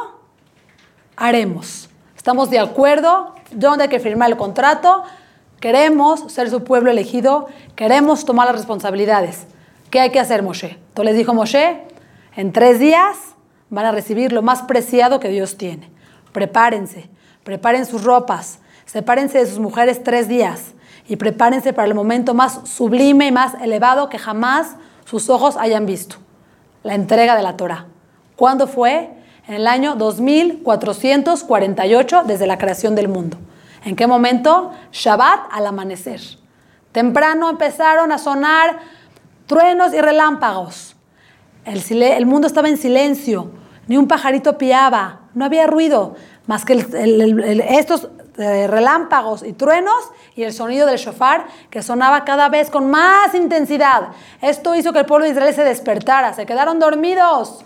haremos. 1.16 1.90
Estamos 2.16 2.48
de 2.48 2.60
acuerdo, 2.60 3.34
dónde 3.50 3.84
hay 3.84 3.90
que 3.90 3.98
firmar 3.98 4.30
el 4.30 4.36
contrato, 4.36 5.02
queremos 5.58 6.32
ser 6.32 6.50
su 6.50 6.62
pueblo 6.62 6.92
elegido, 6.92 7.48
queremos 7.74 8.24
tomar 8.24 8.46
las 8.46 8.56
responsabilidades. 8.56 9.46
¿Qué 9.90 9.98
hay 9.98 10.10
que 10.10 10.20
hacer, 10.20 10.44
Moshe? 10.44 10.78
Entonces 10.90 11.04
les 11.06 11.16
dijo 11.16 11.34
Moshe, 11.34 11.82
en 12.36 12.52
tres 12.52 12.78
días 12.78 13.16
van 13.70 13.86
a 13.86 13.90
recibir 13.90 14.32
lo 14.32 14.40
más 14.40 14.62
preciado 14.62 15.18
que 15.18 15.30
Dios 15.30 15.58
tiene. 15.58 15.90
Prepárense, 16.32 17.10
preparen 17.42 17.86
sus 17.86 18.04
ropas, 18.04 18.60
sepárense 18.86 19.38
de 19.38 19.46
sus 19.46 19.58
mujeres 19.58 20.04
tres 20.04 20.28
días 20.28 20.74
y 21.08 21.16
prepárense 21.16 21.72
para 21.72 21.88
el 21.88 21.94
momento 21.94 22.34
más 22.34 22.60
sublime 22.64 23.26
y 23.26 23.32
más 23.32 23.54
elevado 23.54 24.08
que 24.08 24.18
jamás 24.18 24.76
sus 25.04 25.28
ojos 25.30 25.56
hayan 25.56 25.86
visto, 25.86 26.16
la 26.82 26.94
entrega 26.94 27.36
de 27.36 27.42
la 27.42 27.56
Torah. 27.56 27.86
¿Cuándo 28.36 28.66
fue? 28.66 29.10
En 29.46 29.54
el 29.54 29.66
año 29.66 29.96
2448 29.96 32.22
desde 32.26 32.46
la 32.46 32.58
creación 32.58 32.94
del 32.94 33.08
mundo. 33.08 33.38
¿En 33.84 33.96
qué 33.96 34.06
momento? 34.06 34.72
Shabbat 34.92 35.48
al 35.50 35.66
amanecer. 35.66 36.20
Temprano 36.92 37.50
empezaron 37.50 38.12
a 38.12 38.18
sonar 38.18 38.78
truenos 39.46 39.94
y 39.94 40.00
relámpagos. 40.00 40.94
El, 41.64 42.26
mundo 42.26 42.46
estaba 42.46 42.68
en 42.68 42.76
silencio, 42.76 43.50
ni 43.86 43.96
un 43.96 44.08
pajarito 44.08 44.58
piaba, 44.58 45.20
no 45.34 45.44
había 45.44 45.66
ruido, 45.66 46.16
más 46.46 46.64
que 46.64 46.84
estos 47.68 48.08
eh, 48.38 48.66
relámpagos 48.66 49.42
y 49.42 49.52
truenos 49.52 50.10
y 50.34 50.44
el 50.44 50.52
sonido 50.52 50.86
del 50.86 50.96
shofar 50.96 51.46
que 51.68 51.82
sonaba 51.82 52.24
cada 52.24 52.48
vez 52.48 52.70
con 52.70 52.90
más 52.90 53.34
intensidad. 53.34 54.08
Esto 54.40 54.74
hizo 54.74 54.92
que 54.92 55.00
el 55.00 55.06
pueblo 55.06 55.26
de 55.26 55.32
Israel 55.32 55.54
se 55.54 55.64
despertara, 55.64 56.32
se 56.32 56.46
quedaron 56.46 56.78
dormidos. 56.78 57.64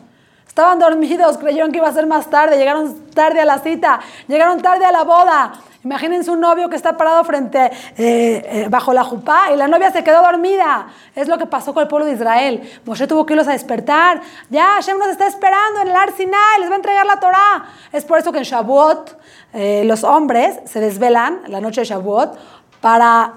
Estaban 0.48 0.78
dormidos, 0.78 1.36
creyeron 1.38 1.70
que 1.70 1.78
iba 1.78 1.88
a 1.88 1.92
ser 1.92 2.06
más 2.06 2.30
tarde, 2.30 2.56
llegaron 2.56 3.10
tarde 3.10 3.42
a 3.42 3.44
la 3.44 3.58
cita, 3.58 4.00
llegaron 4.26 4.62
tarde 4.62 4.86
a 4.86 4.90
la 4.90 5.04
boda. 5.04 5.52
Imagínense 5.86 6.32
un 6.32 6.40
novio 6.40 6.68
que 6.68 6.74
está 6.74 6.96
parado 6.96 7.22
frente, 7.22 7.66
eh, 7.66 7.70
eh, 7.96 8.66
bajo 8.68 8.92
la 8.92 9.04
jupá 9.04 9.52
y 9.54 9.56
la 9.56 9.68
novia 9.68 9.92
se 9.92 10.02
quedó 10.02 10.20
dormida. 10.20 10.88
Es 11.14 11.28
lo 11.28 11.38
que 11.38 11.46
pasó 11.46 11.72
con 11.72 11.84
el 11.84 11.88
pueblo 11.88 12.06
de 12.06 12.14
Israel. 12.14 12.68
Moshe 12.84 13.06
tuvo 13.06 13.24
que 13.24 13.34
irlos 13.34 13.46
a 13.46 13.52
despertar. 13.52 14.20
Ya, 14.50 14.64
Hashem 14.74 14.98
nos 14.98 15.10
está 15.10 15.28
esperando 15.28 15.82
en 15.82 15.88
el 15.88 15.94
Ar 15.94 16.10
Sinai, 16.16 16.58
les 16.58 16.68
va 16.68 16.72
a 16.72 16.76
entregar 16.78 17.06
la 17.06 17.20
Torah. 17.20 17.66
Es 17.92 18.04
por 18.04 18.18
eso 18.18 18.32
que 18.32 18.38
en 18.38 18.44
Shavuot 18.44 19.16
eh, 19.52 19.84
los 19.84 20.02
hombres 20.02 20.58
se 20.64 20.80
desvelan 20.80 21.42
la 21.46 21.60
noche 21.60 21.82
de 21.82 21.86
Shavuot 21.86 22.36
para 22.80 23.34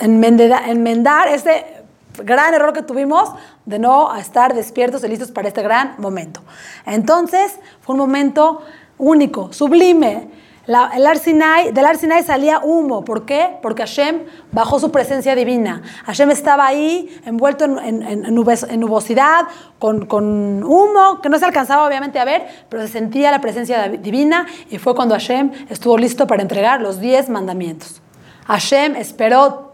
enmendar, 0.00 0.70
enmendar 0.70 1.28
este 1.28 1.84
gran 2.24 2.54
error 2.54 2.72
que 2.72 2.82
tuvimos 2.82 3.34
de 3.66 3.78
no 3.78 4.16
estar 4.16 4.54
despiertos 4.54 5.04
y 5.04 5.08
listos 5.08 5.30
para 5.30 5.48
este 5.48 5.62
gran 5.62 5.96
momento. 5.98 6.40
Entonces, 6.86 7.58
fue 7.82 7.94
un 7.94 8.00
momento 8.00 8.62
único, 9.00 9.52
sublime. 9.52 10.28
el 10.66 11.06
Arsinai, 11.06 11.72
del 11.72 11.84
Arsinai 11.86 12.22
salía 12.22 12.60
humo. 12.62 13.04
¿Por 13.04 13.24
qué? 13.24 13.58
Porque 13.62 13.82
Hashem 13.82 14.20
bajó 14.52 14.78
su 14.78 14.92
presencia 14.92 15.34
divina. 15.34 15.82
Hashem 16.04 16.30
estaba 16.30 16.66
ahí 16.66 17.08
envuelto 17.24 17.64
en, 17.64 18.34
nubosidad, 18.34 19.46
con, 19.78 20.06
con, 20.06 20.62
humo, 20.62 21.20
que 21.22 21.28
no 21.28 21.38
se 21.38 21.46
alcanzaba 21.46 21.86
obviamente 21.86 22.18
a 22.18 22.24
ver, 22.24 22.46
pero 22.68 22.82
se 22.82 22.88
sentía 22.88 23.30
la 23.30 23.40
presencia 23.40 23.88
divina 23.88 24.46
y 24.70 24.78
fue 24.78 24.94
cuando 24.94 25.14
Hashem 25.14 25.50
estuvo 25.70 25.96
listo 25.98 26.26
para 26.26 26.42
entregar 26.42 26.80
los 26.80 27.00
diez 27.00 27.28
mandamientos. 27.28 28.00
Hashem 28.46 28.96
esperó 28.96 29.70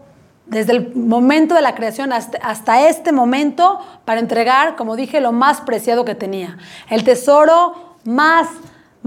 desde 0.47 0.71
el 0.71 0.95
momento 0.95 1.55
de 1.55 1.61
la 1.61 1.75
creación 1.75 2.13
hasta, 2.13 2.37
hasta 2.37 2.87
este 2.87 3.11
momento 3.11 3.79
para 4.05 4.19
entregar, 4.19 4.75
como 4.75 4.95
dije, 4.95 5.19
lo 5.19 5.31
más 5.31 5.61
preciado 5.61 6.05
que 6.05 6.15
tenía. 6.15 6.57
El 6.89 7.03
tesoro 7.03 7.95
más 8.05 8.47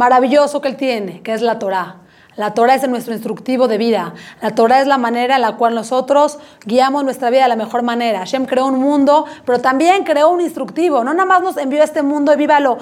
maravilloso 0.00 0.62
que 0.62 0.68
Él 0.68 0.76
tiene, 0.76 1.20
que 1.20 1.34
es 1.34 1.42
la 1.42 1.58
Torah. 1.58 1.96
La 2.36 2.54
Torah 2.54 2.74
es 2.74 2.88
nuestro 2.88 3.12
instructivo 3.12 3.68
de 3.68 3.76
vida. 3.76 4.14
La 4.40 4.54
Torah 4.54 4.80
es 4.80 4.86
la 4.86 4.96
manera 4.96 5.36
en 5.36 5.42
la 5.42 5.56
cual 5.56 5.74
nosotros 5.74 6.38
guiamos 6.64 7.04
nuestra 7.04 7.28
vida 7.28 7.42
de 7.42 7.48
la 7.48 7.56
mejor 7.56 7.82
manera. 7.82 8.20
Hashem 8.20 8.46
creó 8.46 8.64
un 8.64 8.78
mundo, 8.78 9.26
pero 9.44 9.58
también 9.58 10.04
creó 10.04 10.30
un 10.30 10.40
instructivo. 10.40 11.04
No 11.04 11.12
nada 11.12 11.26
más 11.26 11.42
nos 11.42 11.58
envió 11.58 11.82
a 11.82 11.84
este 11.84 12.02
mundo 12.02 12.32
y 12.32 12.36
vívalo 12.36 12.78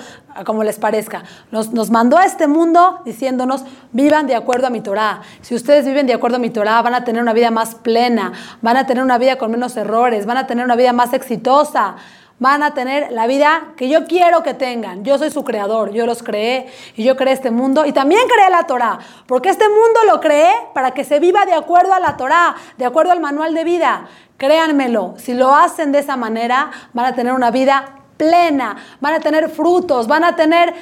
como 0.46 0.62
les 0.62 0.78
parezca. 0.78 1.24
Nos, 1.50 1.72
nos 1.72 1.90
mandó 1.90 2.18
a 2.18 2.24
este 2.24 2.46
mundo 2.46 3.00
diciéndonos, 3.04 3.64
vivan 3.90 4.28
de 4.28 4.36
acuerdo 4.36 4.68
a 4.68 4.70
mi 4.70 4.80
Torah. 4.80 5.22
Si 5.40 5.56
ustedes 5.56 5.84
viven 5.86 6.06
de 6.06 6.14
acuerdo 6.14 6.36
a 6.36 6.40
mi 6.40 6.50
Torah, 6.50 6.80
van 6.82 6.94
a 6.94 7.02
tener 7.02 7.20
una 7.20 7.32
vida 7.32 7.50
más 7.50 7.74
plena, 7.74 8.32
van 8.62 8.76
a 8.76 8.86
tener 8.86 9.02
una 9.02 9.18
vida 9.18 9.38
con 9.38 9.50
menos 9.50 9.76
errores, 9.76 10.24
van 10.24 10.36
a 10.36 10.46
tener 10.46 10.64
una 10.64 10.76
vida 10.76 10.92
más 10.92 11.12
exitosa 11.12 11.96
van 12.38 12.62
a 12.62 12.74
tener 12.74 13.10
la 13.12 13.26
vida 13.26 13.72
que 13.76 13.88
yo 13.88 14.06
quiero 14.06 14.42
que 14.42 14.54
tengan. 14.54 15.04
Yo 15.04 15.18
soy 15.18 15.30
su 15.30 15.44
creador, 15.44 15.92
yo 15.92 16.06
los 16.06 16.22
creé 16.22 16.68
y 16.96 17.04
yo 17.04 17.16
creé 17.16 17.34
este 17.34 17.50
mundo 17.50 17.84
y 17.84 17.92
también 17.92 18.22
creé 18.28 18.50
la 18.50 18.64
Torah, 18.64 18.98
porque 19.26 19.48
este 19.48 19.68
mundo 19.68 20.00
lo 20.06 20.20
creé 20.20 20.52
para 20.74 20.92
que 20.92 21.04
se 21.04 21.18
viva 21.18 21.44
de 21.46 21.54
acuerdo 21.54 21.92
a 21.92 22.00
la 22.00 22.16
Torah, 22.16 22.54
de 22.76 22.84
acuerdo 22.84 23.12
al 23.12 23.20
manual 23.20 23.54
de 23.54 23.64
vida. 23.64 24.08
Créanmelo, 24.36 25.14
si 25.18 25.34
lo 25.34 25.54
hacen 25.54 25.90
de 25.90 25.98
esa 25.98 26.16
manera, 26.16 26.70
van 26.92 27.06
a 27.06 27.14
tener 27.14 27.32
una 27.32 27.50
vida 27.50 27.96
plena, 28.16 28.76
van 29.00 29.14
a 29.14 29.20
tener 29.20 29.48
frutos, 29.48 30.06
van 30.06 30.24
a 30.24 30.36
tener 30.36 30.74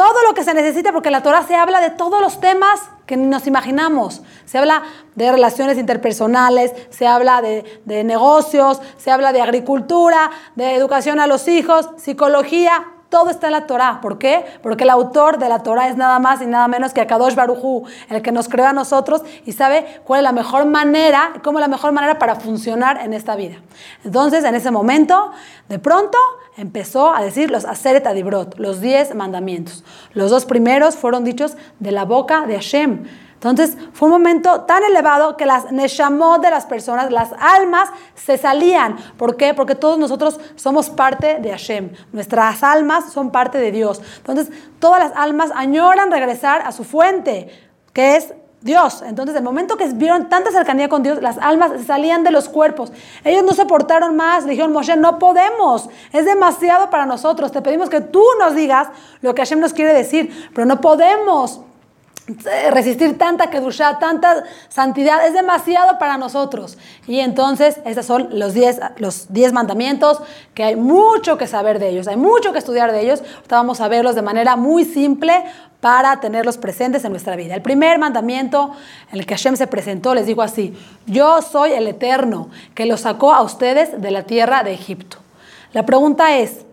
todo 0.00 0.22
lo 0.26 0.32
que 0.32 0.44
se 0.44 0.54
necesita, 0.54 0.92
porque 0.92 1.10
la 1.10 1.22
Torah 1.22 1.42
se 1.42 1.54
habla 1.54 1.78
de 1.78 1.90
todos 1.90 2.22
los 2.22 2.40
temas 2.40 2.80
que 3.04 3.18
nos 3.18 3.46
imaginamos. 3.46 4.22
Se 4.46 4.56
habla 4.56 4.82
de 5.14 5.30
relaciones 5.30 5.76
interpersonales, 5.76 6.72
se 6.88 7.06
habla 7.06 7.42
de, 7.42 8.04
negocios, 8.04 8.80
se 8.96 9.10
habla 9.10 9.34
de 9.34 9.42
agricultura, 9.42 10.30
de 10.56 10.74
educación 10.74 11.20
a 11.20 11.26
los 11.26 11.48
hijos, 11.48 11.90
psicología, 11.98 12.82
todo 13.10 13.28
está 13.28 13.48
en 13.48 13.52
la 13.52 13.66
Torah. 13.66 14.00
¿Por 14.00 14.16
qué? 14.16 14.46
Porque 14.62 14.84
el 14.84 14.90
autor 14.90 15.36
de 15.36 15.50
la 15.50 15.62
Torah 15.62 15.88
es 15.88 15.98
nada 15.98 16.18
más 16.18 16.40
y 16.40 16.46
nada 16.46 16.66
menos 16.66 16.94
que 16.94 17.02
Akadosh 17.02 17.34
Barujú, 17.34 17.84
el 18.08 18.22
que 18.22 18.32
nos 18.32 18.48
creó 18.48 18.68
a 18.68 18.72
nosotros 18.72 19.20
y 19.44 19.52
sabe 19.52 20.00
cuál 20.04 20.20
es 20.20 20.24
la 20.24 20.32
mejor 20.32 20.64
manera, 20.64 21.34
cómo 21.44 21.58
es 21.58 21.60
la 21.60 21.68
mejor 21.68 21.92
manera 21.92 22.18
para 22.18 22.36
funcionar 22.36 23.02
en 23.02 23.12
esta 23.12 23.36
vida. 23.36 23.56
Entonces, 24.02 24.44
en 24.44 24.54
ese 24.54 24.70
momento, 24.70 25.30
de 25.68 25.78
pronto, 25.78 26.16
empezó 26.56 27.14
a 27.14 27.22
decir 27.22 27.50
los 27.50 27.64
Aseret 27.64 28.06
Adibrot, 28.06 28.58
los 28.58 28.80
diez 28.80 29.14
mandamientos. 29.14 29.84
Los 30.12 30.30
dos 30.30 30.44
primeros 30.44 30.96
fueron 30.96 31.24
dichos 31.24 31.56
de 31.78 31.92
la 31.92 32.04
boca 32.04 32.46
de 32.46 32.54
Hashem. 32.54 33.04
Entonces 33.34 33.74
fue 33.94 34.06
un 34.08 34.12
momento 34.12 34.62
tan 34.62 34.82
elevado 34.84 35.38
que 35.38 35.46
las 35.46 35.72
neshamot 35.72 36.42
de 36.42 36.50
las 36.50 36.66
personas, 36.66 37.10
las 37.10 37.30
almas, 37.38 37.88
se 38.14 38.36
salían. 38.36 38.98
¿Por 39.16 39.38
qué? 39.38 39.54
Porque 39.54 39.74
todos 39.74 39.98
nosotros 39.98 40.38
somos 40.56 40.90
parte 40.90 41.38
de 41.40 41.50
Hashem. 41.50 41.90
Nuestras 42.12 42.62
almas 42.62 43.10
son 43.10 43.30
parte 43.30 43.56
de 43.56 43.72
Dios. 43.72 44.02
Entonces 44.18 44.50
todas 44.78 45.00
las 45.00 45.16
almas 45.16 45.52
añoran 45.54 46.10
regresar 46.10 46.60
a 46.66 46.72
su 46.72 46.84
fuente, 46.84 47.48
que 47.94 48.16
es 48.16 48.34
Dios. 48.62 49.02
Entonces, 49.02 49.34
el 49.36 49.42
momento 49.42 49.76
que 49.76 49.86
vieron 49.86 50.28
tanta 50.28 50.50
cercanía 50.50 50.88
con 50.88 51.02
Dios, 51.02 51.22
las 51.22 51.38
almas 51.38 51.72
salían 51.86 52.22
de 52.24 52.30
los 52.30 52.48
cuerpos. 52.48 52.92
Ellos 53.24 53.42
no 53.42 53.52
soportaron 53.52 54.16
más. 54.16 54.44
Le 54.44 54.50
dijeron, 54.50 54.72
Moshe, 54.72 54.96
no 54.96 55.18
podemos. 55.18 55.88
Es 56.12 56.26
demasiado 56.26 56.90
para 56.90 57.06
nosotros. 57.06 57.52
Te 57.52 57.62
pedimos 57.62 57.88
que 57.88 58.00
tú 58.00 58.22
nos 58.38 58.54
digas 58.54 58.88
lo 59.22 59.34
que 59.34 59.42
Hashem 59.42 59.60
nos 59.60 59.72
quiere 59.72 59.94
decir, 59.94 60.50
pero 60.54 60.66
no 60.66 60.80
podemos 60.80 61.62
resistir 62.70 63.18
tanta 63.18 63.50
kedusha, 63.50 63.98
tanta 63.98 64.44
santidad, 64.68 65.26
es 65.26 65.34
demasiado 65.34 65.98
para 65.98 66.18
nosotros. 66.18 66.78
Y 67.06 67.20
entonces, 67.20 67.80
esos 67.84 68.06
son 68.06 68.28
los 68.32 68.54
10 68.54 68.80
los 68.98 69.32
diez 69.32 69.52
mandamientos, 69.52 70.20
que 70.54 70.64
hay 70.64 70.76
mucho 70.76 71.38
que 71.38 71.46
saber 71.46 71.78
de 71.78 71.88
ellos, 71.88 72.08
hay 72.08 72.16
mucho 72.16 72.52
que 72.52 72.58
estudiar 72.58 72.92
de 72.92 73.00
ellos. 73.00 73.20
Ahorita 73.20 73.56
vamos 73.56 73.80
a 73.80 73.88
verlos 73.88 74.14
de 74.14 74.22
manera 74.22 74.56
muy 74.56 74.84
simple 74.84 75.44
para 75.80 76.20
tenerlos 76.20 76.58
presentes 76.58 77.04
en 77.04 77.12
nuestra 77.12 77.36
vida. 77.36 77.54
El 77.54 77.62
primer 77.62 77.98
mandamiento 77.98 78.72
en 79.12 79.18
el 79.18 79.26
que 79.26 79.34
Hashem 79.34 79.56
se 79.56 79.66
presentó 79.66 80.14
les 80.14 80.26
dijo 80.26 80.42
así, 80.42 80.76
yo 81.06 81.40
soy 81.42 81.72
el 81.72 81.86
Eterno 81.86 82.50
que 82.74 82.86
los 82.86 83.02
sacó 83.02 83.32
a 83.32 83.42
ustedes 83.42 84.00
de 84.00 84.10
la 84.10 84.24
tierra 84.24 84.62
de 84.62 84.74
Egipto. 84.74 85.18
La 85.72 85.86
pregunta 85.86 86.36
es, 86.36 86.66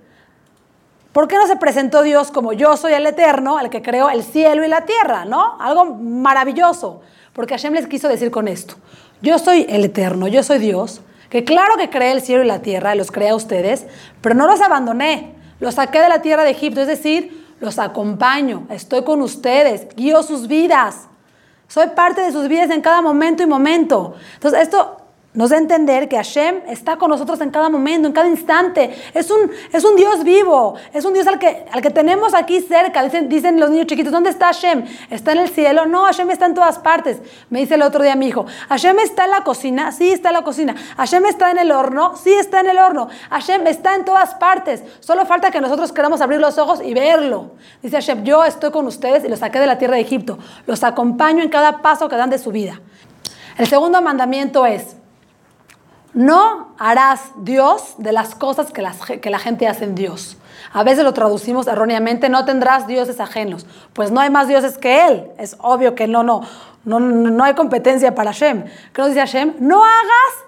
¿Por 1.18 1.28
qué 1.28 1.36
no 1.38 1.48
se 1.48 1.56
presentó 1.56 2.04
Dios 2.04 2.30
como 2.30 2.54
yo 2.54 2.78
soy 2.78 2.94
el 2.94 3.08
eterno, 3.08 3.60
el 3.60 3.72
que 3.72 3.82
creó 3.82 4.12
el 4.12 4.22
cielo 4.22 4.64
y 4.64 4.68
la 4.68 4.86
tierra, 4.86 5.26
¿no? 5.26 5.58
Algo 5.60 5.86
maravilloso. 5.86 7.02
Porque 7.34 7.56
Hashem 7.56 7.74
les 7.74 7.88
quiso 7.88 8.08
decir 8.08 8.30
con 8.30 8.48
esto, 8.48 8.76
yo 9.20 9.40
soy 9.40 9.66
el 9.68 9.84
eterno, 9.84 10.28
yo 10.28 10.44
soy 10.44 10.60
Dios, 10.60 11.02
que 11.32 11.44
claro 11.44 11.76
que 11.76 11.90
creé 11.90 12.12
el 12.12 12.22
cielo 12.22 12.44
y 12.44 12.46
la 12.46 12.62
tierra, 12.62 12.94
los 12.94 13.10
creé 13.10 13.30
a 13.30 13.36
ustedes, 13.36 13.88
pero 14.22 14.36
no 14.36 14.46
los 14.46 14.62
abandoné, 14.62 15.34
los 15.60 15.74
saqué 15.74 16.00
de 16.02 16.08
la 16.08 16.22
tierra 16.22 16.44
de 16.44 16.52
Egipto, 16.52 16.82
es 16.82 16.88
decir, 16.88 17.48
los 17.62 17.80
acompaño, 17.80 18.68
estoy 18.70 19.04
con 19.04 19.24
ustedes, 19.24 19.88
guío 19.96 20.22
sus 20.22 20.48
vidas, 20.48 21.08
soy 21.68 21.88
parte 21.96 22.22
de 22.22 22.32
sus 22.32 22.48
vidas 22.48 22.70
en 22.70 22.82
cada 22.82 23.02
momento 23.02 23.42
y 23.42 23.48
momento. 23.48 24.14
Entonces, 24.36 24.62
esto 24.62 24.98
nos 25.34 25.52
da 25.52 25.58
a 25.58 25.60
entender 25.60 26.10
que 26.10 26.16
Hashem 26.16 26.62
está 26.68 26.98
con 26.98 27.12
nosotros 27.12 27.40
en 27.42 27.52
cada 27.52 27.70
momento, 27.70 28.08
en 28.08 28.14
cada 28.14 28.28
instante. 28.28 28.96
Es 29.14 29.30
un, 29.30 29.52
es 29.72 29.84
un 29.84 29.96
Dios 29.96 30.24
vivo, 30.24 30.76
es 30.94 31.06
un 31.06 31.14
Dios 31.14 31.28
al 31.28 31.38
que, 31.38 31.66
al 31.72 31.82
que 31.82 31.92
tenemos 31.92 32.34
aquí 32.34 32.60
cerca. 32.60 33.04
Dicen, 33.04 33.30
dicen 33.30 33.60
los 33.60 33.70
niños 33.70 33.86
chiquitos, 33.86 34.12
¿dónde 34.12 34.32
está 34.32 34.48
Hashem? 34.48 34.86
¿Está 35.12 35.34
en 35.34 35.40
el 35.40 35.50
cielo? 35.50 35.86
No, 35.86 36.06
Hashem 36.06 36.32
está 36.32 36.48
en 36.48 36.56
todas 36.56 36.80
partes. 36.80 37.20
Me 37.52 37.60
dice 37.60 37.76
el 37.76 37.84
otro 37.84 38.02
día 38.04 38.16
mi 38.16 38.28
hijo, 38.28 38.48
¿Hashem 38.70 38.98
está 39.00 39.26
en 39.26 39.32
la 39.32 39.44
cocina? 39.44 39.92
Sí, 39.92 40.12
está 40.12 40.30
en 40.30 40.34
la 40.34 40.44
cocina. 40.44 40.76
¿Hashem 40.98 41.26
está 41.26 41.52
en 41.52 41.60
el 41.60 41.72
horno? 41.72 42.16
Sí, 42.16 42.34
está 42.34 42.62
en 42.62 42.70
el 42.70 42.80
horno. 42.80 43.08
Hashem 43.30 43.68
está 43.68 43.96
en 43.96 44.06
todas 44.06 44.34
partes. 44.36 44.82
Solo 45.02 45.26
falta 45.26 45.52
que 45.52 45.62
nosotros 45.62 45.92
queramos 45.92 46.20
abrir 46.22 46.40
los 46.40 46.58
ojos 46.58 46.82
y 46.84 46.96
verlo. 46.96 47.52
Dice 47.84 47.98
Hashem, 47.98 48.24
yo 48.24 48.44
estoy 48.44 48.72
con 48.72 48.88
ustedes 48.88 49.24
y 49.24 49.28
los 49.28 49.40
saqué 49.40 49.60
de 49.60 49.68
la 49.68 49.78
tierra 49.78 49.96
de 49.96 50.02
Egipto. 50.02 50.40
Los 50.66 50.84
acompaño 50.84 51.44
en 51.44 51.50
cada 51.50 51.84
paso 51.84 52.10
que 52.10 52.16
dan 52.16 52.32
de 52.32 52.40
su 52.40 52.52
vida. 52.52 52.82
El 53.58 53.68
segundo 53.68 54.02
mandamiento 54.02 54.66
es, 54.66 54.98
no 56.18 56.74
harás 56.80 57.30
Dios 57.36 57.94
de 58.00 58.12
las 58.12 58.34
cosas 58.34 58.72
que, 58.72 58.82
la 58.82 59.38
gente 59.38 59.68
hace 59.68 59.84
en 59.84 59.94
Dios. 59.94 60.36
A 60.74 60.82
veces 60.82 61.04
lo 61.04 61.14
traducimos 61.14 61.68
erróneamente, 61.68 62.28
no 62.28 62.44
tendrás 62.44 62.88
dioses 62.88 63.20
ajenos. 63.20 63.68
Pues 63.94 64.10
no 64.10 64.20
hay 64.20 64.32
más 64.32 64.48
dioses 64.48 64.80
que 64.80 65.06
Él. 65.06 65.28
Es 65.38 65.56
obvio 65.60 65.94
que 65.94 66.08
no, 66.08 66.24
no, 66.24 66.42
no, 66.86 67.00
no 67.00 67.44
hay 67.44 67.54
competencia 67.54 68.16
para 68.16 68.34
Hashem. 68.34 68.64
¿Qué 68.94 69.02
nos 69.02 69.10
dice 69.10 69.20
Hashem? 69.20 69.58
No 69.60 69.84
hagas 69.84 70.46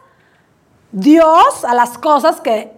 Dios 0.92 1.64
a 1.64 1.76
las 1.76 2.00
cosas 2.00 2.42
que, 2.42 2.74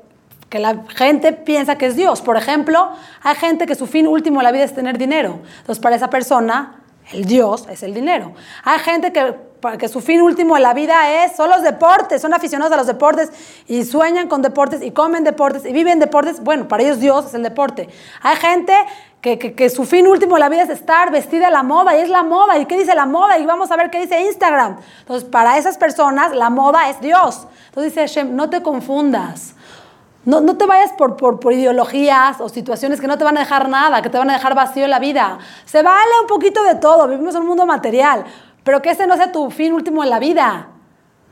la 0.51 0.83
gente 0.89 1.31
piensa 1.31 1.77
que 1.77 1.86
es 1.86 1.95
Dios. 1.95 2.21
Por 2.21 2.36
ejemplo, 2.36 2.89
hay 3.24 3.36
gente 3.36 3.67
que 3.67 3.75
su 3.75 3.88
fin 3.88 4.05
último 4.05 4.41
en 4.41 4.43
la 4.43 4.51
vida 4.51 4.65
es 4.65 4.75
tener 4.75 4.98
dinero. 4.98 5.39
Entonces, 5.60 5.81
para 5.81 5.95
esa 5.95 6.10
persona, 6.10 6.83
el 7.13 7.24
Dios 7.24 7.67
es 7.69 7.83
el 7.83 7.93
dinero. 7.93 8.33
Hay 8.65 8.79
gente 8.79 9.13
que, 9.13 9.33
que 9.77 9.88
su 9.88 10.01
fin 10.01 10.22
último 10.22 10.58
en 10.58 10.63
la 10.63 10.74
vida 10.74 11.24
es, 11.24 11.36
son 11.36 11.50
los 11.50 11.62
deportes, 11.62 12.22
son 12.22 12.34
aficionados 12.34 12.74
a 12.74 12.77
los 12.77 12.88
deportes 12.88 13.32
y 13.68 13.84
sueñan 13.84 14.27
con 14.27 14.41
deportes 14.41 14.82
y 14.82 14.91
comen 14.91 15.24
deportes 15.24 15.65
y 15.65 15.72
viven 15.72 16.00
deportes. 16.00 16.44
Bueno, 16.44 16.68
para 16.68 16.84
ellos 16.84 17.00
Dios 17.00 17.25
es 17.25 17.34
el 17.34 17.44
deporte. 17.44 17.88
Hay 18.22 18.36
gente 18.38 18.74
que, 19.22 19.38
que- 19.38 19.70
su 19.70 19.86
fin 19.86 20.08
último 20.08 20.36
en 20.38 20.39
la 20.41 20.50
vida 20.50 20.63
es 20.63 20.70
estar 20.70 21.12
vestida 21.12 21.48
a 21.48 21.51
la 21.51 21.62
moda 21.63 21.96
y 21.96 22.01
es 22.01 22.10
la 22.10 22.24
moda. 22.24 22.58
¿Y 22.58 22.65
qué 22.65 22.77
dice 22.77 22.96
la 22.96 23.06
moda? 23.06 23.38
Y 23.38 23.46
vamos 23.46 23.72
a 23.72 23.77
ver 23.77 23.89
qué 23.91 24.01
dice 24.01 24.20
Instagram. 24.22 24.77
Entonces, 25.00 25.30
para 25.30 25.58
esas 25.58 25.77
personas, 25.77 26.36
la 26.36 26.50
moda 26.50 26.89
es 26.89 27.00
Dios. 27.01 27.48
Entonces 27.68 27.94
dice 27.94 28.01
Hashem, 28.01 28.36
no 28.36 28.50
te 28.50 28.62
confundas. 28.63 29.53
No, 30.24 30.39
no 30.39 30.56
te 30.56 30.68
vayas 30.68 30.91
por, 30.94 31.18
por, 31.18 31.39
por 31.39 31.51
ideologías 31.51 32.39
o 32.41 32.48
situaciones 32.48 33.01
que 33.01 33.08
no 33.08 33.18
te 33.18 33.24
van 33.24 33.38
a 33.38 33.39
dejar 33.39 33.70
nada, 33.70 34.03
que 34.03 34.10
te 34.12 34.20
van 34.20 34.30
a 34.30 34.34
dejar 34.34 34.53
vacío 34.53 34.84
en 34.84 34.91
la 34.91 35.00
vida. 35.00 35.39
Se 35.65 35.82
vale 35.82 36.12
un 36.22 36.27
poquito 36.27 36.62
de 36.63 36.75
todo, 36.75 37.08
vivimos 37.08 37.34
en 37.34 37.41
un 37.41 37.48
mundo 37.48 37.65
material, 37.65 38.25
pero 38.63 38.82
que 38.82 38.91
ese 38.91 39.08
no 39.08 39.15
sea 39.18 39.32
tu 39.32 39.50
fin 39.51 39.74
último 39.74 40.03
en 40.03 40.10
la 40.10 40.20
vida. 40.20 40.68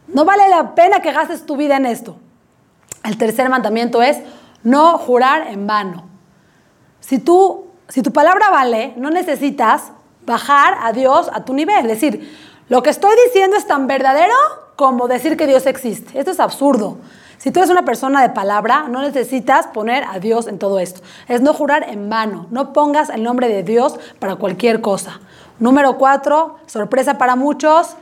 No 0.08 0.26
vale 0.26 0.50
la 0.50 0.76
pena 0.76 1.02
que 1.02 1.12
gastes 1.12 1.46
tu 1.46 1.56
vida 1.56 1.78
en 1.78 1.86
esto. 1.86 2.18
El 3.04 3.18
tercer 3.18 3.50
mandamiento 3.50 4.02
es 4.02 4.18
no 4.64 4.98
jurar 4.98 5.48
en 5.48 5.68
vano. 5.68 6.06
Si, 7.00 7.20
tú, 7.20 7.68
si 7.88 8.02
tu 8.02 8.12
palabra 8.12 8.50
vale, 8.50 8.94
no 8.98 9.10
necesitas 9.10 9.92
bajar 10.26 10.78
a 10.82 10.92
Dios 10.92 11.30
a 11.34 11.46
tu 11.46 11.54
nivel. 11.54 11.90
Es 11.90 12.02
decir, 12.02 12.38
lo 12.68 12.84
que 12.84 12.90
estoy 12.90 13.16
diciendo 13.26 13.56
es 13.58 13.66
tan 13.68 13.88
verdadero 13.88 14.34
como 14.76 15.08
decir 15.08 15.38
que 15.38 15.48
Dios 15.48 15.66
existe. 15.66 16.18
Esto 16.18 16.32
es 16.32 16.40
absurdo. 16.40 16.98
Si 17.38 17.52
tú 17.52 17.60
eres 17.60 17.72
una 17.72 17.86
persona 17.86 18.22
de 18.22 18.30
palabra, 18.30 18.88
no 18.90 19.02
necesitas 19.02 19.68
poner 19.68 20.04
a 20.04 20.20
Dios 20.20 20.48
en 20.48 20.60
todo 20.60 20.78
esto. 20.78 21.02
Es 21.28 21.42
no 21.42 21.54
jurar 21.54 21.90
en 21.90 22.10
vano. 22.10 22.48
No 22.52 22.74
pongas 22.74 23.10
el 23.10 23.24
nombre 23.24 23.48
de 23.48 23.64
Dios 23.64 23.98
para 24.20 24.36
cualquier 24.36 24.82
cosa. 24.82 25.22
Número 25.60 25.98
cuatro, 25.98 26.58
sorpresa 26.66 27.18
para 27.18 27.36
muchos, 27.36 27.96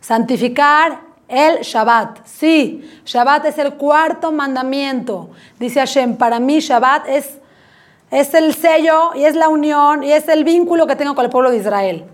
santificar 0.00 1.00
el 1.28 1.60
Shabbat. 1.60 2.26
Sí, 2.26 3.00
Shabbat 3.04 3.46
es 3.46 3.58
el 3.58 3.74
cuarto 3.74 4.32
mandamiento. 4.32 5.30
Dice 5.58 5.80
Hashem, 5.80 6.16
para 6.16 6.40
mí 6.40 6.60
Shabbat 6.60 7.08
es 7.08 7.38
es 8.14 8.32
el 8.34 8.54
sello 8.54 9.10
y 9.14 9.24
es 9.24 9.34
la 9.34 9.48
unión 9.48 10.04
y 10.04 10.12
es 10.12 10.28
el 10.28 10.44
vínculo 10.44 10.86
que 10.86 10.94
tengo 10.94 11.16
con 11.16 11.24
el 11.24 11.30
pueblo 11.30 11.50
de 11.50 11.56
Israel. 11.56 12.04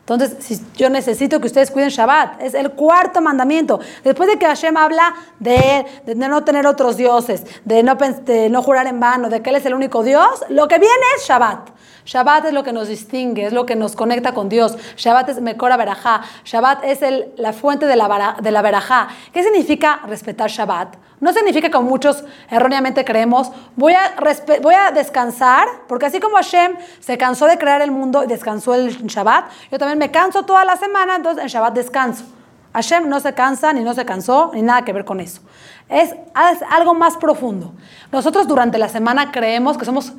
Entonces, 0.00 0.62
yo 0.76 0.90
necesito 0.90 1.40
que 1.40 1.46
ustedes 1.46 1.70
cuiden 1.70 1.90
Shabbat, 1.90 2.40
es 2.42 2.54
el 2.54 2.70
cuarto 2.70 3.20
mandamiento. 3.20 3.78
Después 4.02 4.28
de 4.28 4.38
que 4.38 4.46
Hashem 4.46 4.76
habla 4.76 5.14
de, 5.38 5.86
de 6.04 6.14
no 6.14 6.42
tener 6.42 6.66
otros 6.66 6.96
dioses, 6.96 7.44
de 7.64 7.82
no, 7.82 7.94
de 7.96 8.48
no 8.48 8.62
jurar 8.62 8.86
en 8.86 8.98
vano, 8.98 9.28
de 9.28 9.40
que 9.40 9.50
Él 9.50 9.56
es 9.56 9.66
el 9.66 9.74
único 9.74 10.02
Dios, 10.02 10.44
lo 10.48 10.66
que 10.68 10.78
viene 10.78 11.04
es 11.16 11.26
Shabbat. 11.26 11.69
Shabbat 12.04 12.46
es 12.46 12.52
lo 12.52 12.62
que 12.64 12.72
nos 12.72 12.88
distingue, 12.88 13.46
es 13.46 13.52
lo 13.52 13.66
que 13.66 13.76
nos 13.76 13.94
conecta 13.96 14.32
con 14.34 14.48
Dios. 14.48 14.76
Shabbat 14.96 15.28
es 15.30 15.40
Mekora 15.40 15.76
Berajá. 15.76 16.22
Shabbat 16.44 16.84
es 16.84 17.02
el- 17.02 17.32
la 17.36 17.52
fuente 17.52 17.86
de 17.86 17.96
la, 17.96 18.08
bara- 18.08 18.36
de 18.40 18.50
la 18.50 18.62
Berajá. 18.62 19.08
¿Qué 19.32 19.42
significa 19.42 20.00
respetar 20.06 20.50
Shabbat? 20.50 20.96
No 21.20 21.32
significa, 21.34 21.70
como 21.70 21.88
muchos 21.90 22.24
erróneamente 22.50 23.04
creemos, 23.04 23.50
voy 23.76 23.92
a, 23.92 24.14
voy 24.62 24.74
a 24.74 24.90
descansar, 24.90 25.68
porque 25.86 26.06
así 26.06 26.18
como 26.18 26.36
Hashem 26.36 26.72
se 26.98 27.18
cansó 27.18 27.44
de 27.46 27.58
crear 27.58 27.82
el 27.82 27.90
mundo 27.90 28.24
y 28.24 28.26
descansó 28.26 28.74
el 28.74 28.90
Shabbat, 29.06 29.44
yo 29.70 29.78
también 29.78 29.98
me 29.98 30.10
canso 30.10 30.44
toda 30.44 30.64
la 30.64 30.76
semana, 30.76 31.16
entonces 31.16 31.42
en 31.42 31.48
Shabbat 31.50 31.74
descanso. 31.74 32.24
Hashem 32.72 33.08
no 33.08 33.20
se 33.20 33.34
cansa, 33.34 33.72
ni 33.74 33.82
no 33.82 33.92
se 33.94 34.04
cansó, 34.06 34.52
ni 34.54 34.62
nada 34.62 34.82
que 34.84 34.92
ver 34.92 35.04
con 35.04 35.20
eso. 35.20 35.42
Es, 35.88 36.10
es 36.12 36.62
algo 36.70 36.94
más 36.94 37.16
profundo. 37.16 37.74
Nosotros 38.12 38.46
durante 38.46 38.78
la 38.78 38.88
semana 38.88 39.32
creemos 39.32 39.76
que 39.76 39.84
somos 39.84 40.12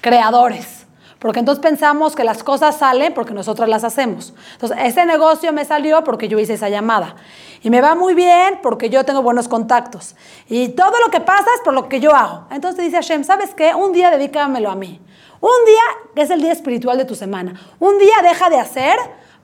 creadores. 0.00 0.86
Porque 1.18 1.40
entonces 1.40 1.60
pensamos 1.60 2.14
que 2.14 2.22
las 2.22 2.44
cosas 2.44 2.78
salen 2.78 3.12
porque 3.12 3.34
nosotros 3.34 3.68
las 3.68 3.82
hacemos. 3.82 4.34
Entonces, 4.52 4.78
ese 4.82 5.04
negocio 5.04 5.52
me 5.52 5.64
salió 5.64 6.04
porque 6.04 6.28
yo 6.28 6.38
hice 6.38 6.54
esa 6.54 6.68
llamada. 6.68 7.16
Y 7.62 7.70
me 7.70 7.80
va 7.80 7.96
muy 7.96 8.14
bien 8.14 8.60
porque 8.62 8.88
yo 8.88 9.04
tengo 9.04 9.22
buenos 9.22 9.48
contactos. 9.48 10.14
Y 10.48 10.68
todo 10.68 10.92
lo 11.04 11.10
que 11.10 11.20
pasa 11.20 11.46
es 11.56 11.60
por 11.64 11.74
lo 11.74 11.88
que 11.88 11.98
yo 11.98 12.14
hago. 12.14 12.46
Entonces 12.50 12.84
dice 12.84 12.96
Hashem, 12.96 13.24
¿sabes 13.24 13.52
qué? 13.54 13.74
Un 13.74 13.92
día 13.92 14.10
dedícamelo 14.10 14.70
a 14.70 14.76
mí. 14.76 15.00
Un 15.40 15.64
día, 15.66 15.82
que 16.14 16.22
es 16.22 16.30
el 16.30 16.40
día 16.40 16.52
espiritual 16.52 16.98
de 16.98 17.04
tu 17.04 17.16
semana. 17.16 17.60
Un 17.80 17.98
día 17.98 18.14
deja 18.22 18.48
de 18.48 18.58
hacer 18.58 18.96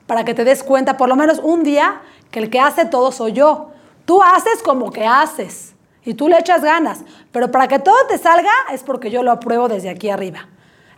para 0.07 0.25
que 0.25 0.35
te 0.35 0.45
des 0.45 0.63
cuenta, 0.63 0.97
por 0.97 1.09
lo 1.09 1.17
menos 1.17 1.41
un 1.43 1.65
día, 1.65 2.03
que 2.31 2.39
el 2.39 2.51
que 2.51 2.61
hace 2.61 2.85
todo 2.85 3.11
soy 3.11 3.33
yo. 3.33 3.71
Tú 4.05 4.23
haces 4.23 4.63
como 4.63 4.93
que 4.93 5.07
haces. 5.07 5.75
Y 6.05 6.15
tú 6.15 6.29
le 6.29 6.39
echas 6.39 6.63
ganas. 6.63 7.01
Pero 7.33 7.51
para 7.51 7.67
que 7.67 7.81
todo 7.81 7.97
te 8.09 8.19
salga 8.19 8.53
es 8.73 8.85
porque 8.85 9.11
yo 9.11 9.25
lo 9.25 9.33
apruebo 9.33 9.69
desde 9.69 9.91
aquí 9.91 10.11
arriba. 10.11 10.49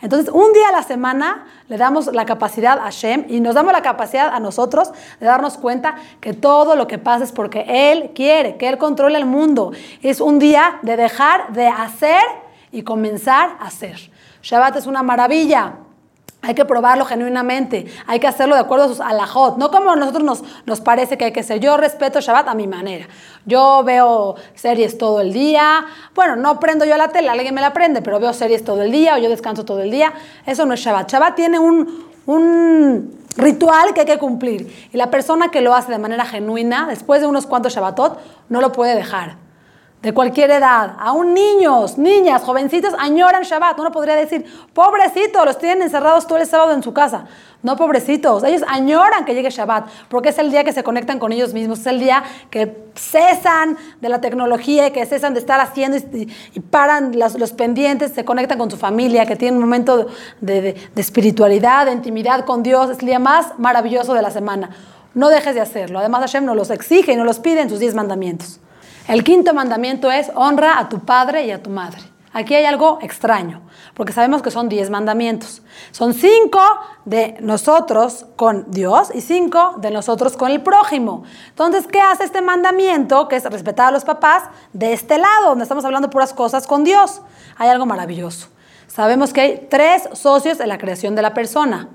Entonces, 0.07 0.33
un 0.33 0.53
día 0.53 0.69
a 0.69 0.71
la 0.71 0.85
semana 0.85 1.47
le 1.67 1.77
damos 1.77 2.07
la 2.15 2.25
capacidad 2.25 2.79
a 2.79 2.91
Shem 2.91 3.25
y 3.29 3.41
nos 3.41 3.57
damos 3.57 3.73
la 3.73 3.83
capacidad 3.83 4.33
a 4.33 4.39
nosotros 4.39 4.93
de 5.19 5.27
darnos 5.27 5.59
cuenta 5.59 5.97
que 6.21 6.33
todo 6.33 6.77
lo 6.77 6.87
que 6.87 6.99
pasa 6.99 7.25
es 7.25 7.33
porque 7.33 7.65
Él 7.67 8.13
quiere, 8.15 8.57
que 8.57 8.69
Él 8.69 8.79
controla 8.79 9.19
el 9.19 9.27
mundo. 9.27 9.73
Es 10.03 10.21
un 10.21 10.39
día 10.39 10.79
de 10.83 10.97
dejar 10.97 11.53
de 11.55 11.67
hacer 11.67 12.23
y 12.71 12.83
comenzar 12.83 13.57
a 13.59 13.67
hacer. 13.67 13.99
Shabbat 14.43 14.77
es 14.77 14.87
una 14.87 15.03
maravilla. 15.03 15.75
Hay 16.47 16.55
que 16.55 16.65
probarlo 16.65 17.05
genuinamente, 17.05 17.87
hay 18.07 18.21
que 18.21 18.29
hacerlo 18.29 18.55
de 18.55 18.61
acuerdo 18.61 18.85
a 18.85 18.89
sus 18.89 19.01
alajot, 19.01 19.57
no 19.59 19.73
como 19.73 19.91
a 19.91 19.97
nosotros 19.97 20.23
nos, 20.23 20.45
nos 20.65 20.81
parece 20.81 21.19
que 21.19 21.25
hay 21.25 21.33
que 21.33 21.43
ser. 21.43 21.59
Yo 21.59 21.77
respeto 21.77 22.21
Shabbat 22.21 22.47
a 22.47 22.55
mi 22.55 22.69
manera. 22.69 23.09
Yo 23.47 23.83
veo 23.85 24.37
series 24.55 24.97
todo 24.97 25.21
el 25.21 25.33
día. 25.33 25.85
Bueno, 26.15 26.37
no 26.37 26.61
prendo 26.61 26.85
yo 26.85 26.97
la 26.97 27.09
tele, 27.09 27.31
alguien 27.31 27.53
me 27.53 27.61
la 27.61 27.73
prende, 27.73 28.01
pero 28.01 28.21
veo 28.21 28.33
series 28.33 28.65
todo 28.65 28.83
el 28.83 28.93
día 28.93 29.17
o 29.17 29.19
yo 29.19 29.29
descanso 29.29 29.65
todo 29.65 29.81
el 29.81 29.91
día. 29.91 30.13
Eso 30.47 30.67
no 30.67 30.75
es 30.75 30.81
Shabbat. 30.81 31.11
Shabbat 31.11 31.35
tiene 31.35 31.59
un, 31.59 32.07
un 32.27 33.19
ritual 33.37 33.93
que 33.93 34.03
hay 34.03 34.07
que 34.07 34.19
cumplir. 34.19 34.89
Y 34.93 34.97
la 34.97 35.11
persona 35.11 35.51
que 35.51 35.63
lo 35.63 35.75
hace 35.75 35.91
de 35.91 35.99
manera 35.99 36.25
genuina, 36.25 36.87
después 36.89 37.21
de 37.21 37.27
unos 37.27 37.47
cuantos 37.47 37.75
Shabbatot, 37.75 38.21
no 38.49 38.61
lo 38.61 38.71
puede 38.71 38.95
dejar 38.95 39.46
de 40.07 40.15
cualquier 40.15 40.53
edad, 40.53 40.95
aún 41.01 41.35
niños, 41.35 41.99
niñas, 41.99 42.41
jovencitos, 42.45 42.95
añoran 42.97 43.43
Shabbat. 43.43 43.77
Uno 43.81 43.91
podría 43.91 44.15
decir, 44.15 44.45
pobrecitos, 44.73 45.45
los 45.45 45.59
tienen 45.59 45.83
encerrados 45.83 46.29
todo 46.29 46.39
el 46.39 46.47
sábado 46.47 46.73
en 46.75 46.85
su 46.85 46.95
casa. 46.95 47.25
No, 47.65 47.77
pobrecitos, 47.77 48.45
ellos 48.45 48.63
añoran 48.69 49.25
que 49.25 49.35
llegue 49.35 49.51
Shabbat, 49.51 49.89
porque 50.09 50.29
es 50.29 50.39
el 50.39 50.53
día 50.53 50.63
que 50.63 50.73
se 50.73 50.85
conectan 50.85 51.19
con 51.19 51.33
ellos 51.33 51.53
mismos, 51.53 51.81
es 51.81 51.87
el 51.89 51.99
día 51.99 52.23
que 52.51 52.87
cesan 52.95 53.77
de 54.01 54.09
la 54.09 54.21
tecnología, 54.21 54.93
que 54.93 55.05
cesan 55.07 55.35
de 55.35 55.41
estar 55.41 55.59
haciendo 55.59 55.97
y, 55.97 56.61
paran 56.61 57.19
los, 57.19 57.53
pendientes, 57.55 58.13
se 58.13 58.25
conectan 58.25 58.59
con 58.59 58.71
su 58.71 58.77
familia, 58.77 59.27
que 59.27 59.35
tienen 59.35 59.57
un 59.57 59.63
momento 59.63 60.07
de, 60.41 60.61
de, 60.61 60.73
de 60.95 61.01
espiritualidad, 61.01 61.87
de 61.87 61.93
intimidad 61.95 62.45
con 62.45 62.63
Dios. 62.63 62.91
Es 62.91 63.01
el 63.01 63.07
día 63.07 63.19
más 63.19 63.59
maravilloso 63.59 64.15
de 64.15 64.23
la 64.23 64.31
semana. 64.31 64.71
No 65.15 65.31
dejes 65.31 65.57
de 65.57 65.63
hacerlo. 65.63 65.99
Además, 65.99 66.21
Hashem 66.21 66.45
nos 66.45 66.55
los 66.55 66.71
exige 66.71 67.13
y 67.13 67.17
nos 67.17 67.27
los 67.27 67.41
pide 67.41 67.63
en 67.63 67.71
sus 67.71 67.81
diez 67.81 67.97
mandamientos. 67.97 68.61
El 69.09 69.23
quinto 69.23 69.55
mandamiento 69.55 70.11
es 70.11 70.33
honra 70.35 70.79
a 70.79 70.89
tu 70.89 71.01
padre 71.01 71.47
y 71.47 71.53
a 71.53 71.63
tu 71.63 71.71
madre. 71.71 72.01
Aquí 72.33 72.55
hay 72.55 72.65
algo 72.65 72.99
extraño, 73.01 73.63
porque 73.95 74.13
sabemos 74.13 74.43
que 74.43 74.51
son 74.51 74.69
diez 74.69 74.91
mandamientos. 74.91 75.63
Son 75.91 76.13
cinco 76.13 76.61
de 77.07 77.39
nosotros 77.41 78.27
con 78.37 78.71
Dios 78.71 79.11
y 79.15 79.23
cinco 79.23 79.77
de 79.79 79.91
nosotros 79.91 80.37
con 80.37 80.51
el 80.51 80.61
prójimo. 80.61 81.23
Entonces, 81.49 81.87
¿qué 81.87 82.01
hace 82.01 82.25
este 82.25 82.43
mandamiento, 82.43 83.29
que 83.29 83.37
es 83.37 83.45
respetar 83.45 83.89
a 83.89 83.91
los 83.93 84.05
papás, 84.05 84.43
de 84.75 84.93
este 84.93 85.17
lado, 85.17 85.51
donde 85.51 85.63
estamos 85.63 85.85
hablando 85.87 86.11
puras 86.11 86.35
cosas 86.35 86.67
con 86.67 86.85
Dios? 86.85 87.23
Hay 87.57 87.71
algo 87.71 87.87
maravilloso. 87.87 88.49
Sabemos 88.87 89.33
que 89.33 89.41
hay 89.41 89.67
tres 89.71 90.09
socios 90.13 90.61
en 90.61 90.69
la 90.69 90.79
creación 90.79 91.15
de 91.15 91.23
la 91.23 91.33
persona, 91.33 91.89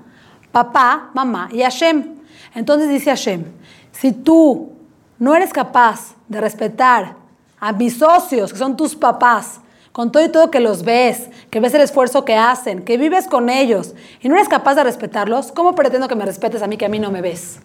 papá, 0.50 1.10
mamá 1.14 1.50
y 1.52 1.62
Hashem. 1.62 2.16
Entonces 2.54 2.88
dice 2.88 3.10
Hashem, 3.10 3.44
si 3.92 4.10
tú 4.12 4.72
no 5.22 5.36
eres 5.36 5.52
capaz 5.52 6.16
de 6.26 6.40
respetar 6.40 7.14
a 7.60 7.70
mis 7.70 7.96
socios, 7.96 8.52
que 8.52 8.58
son 8.58 8.76
tus 8.76 8.96
papás, 8.96 9.60
con 9.92 10.10
todo 10.10 10.24
y 10.24 10.28
todo 10.28 10.50
que 10.50 10.58
los 10.58 10.82
ves, 10.82 11.30
que 11.48 11.60
ves 11.60 11.72
el 11.74 11.82
esfuerzo 11.82 12.24
que 12.24 12.34
hacen, 12.34 12.84
que 12.84 12.96
vives 12.96 13.28
con 13.28 13.48
ellos, 13.48 13.94
y 14.20 14.28
no 14.28 14.34
eres 14.34 14.48
capaz 14.48 14.74
de 14.74 14.82
respetarlos, 14.82 15.52
¿cómo 15.52 15.76
pretendo 15.76 16.08
que 16.08 16.16
me 16.16 16.26
respetes 16.26 16.60
a 16.60 16.66
mí 16.66 16.76
que 16.76 16.86
a 16.86 16.88
mí 16.88 16.98
no 16.98 17.12
me 17.12 17.20
ves? 17.20 17.60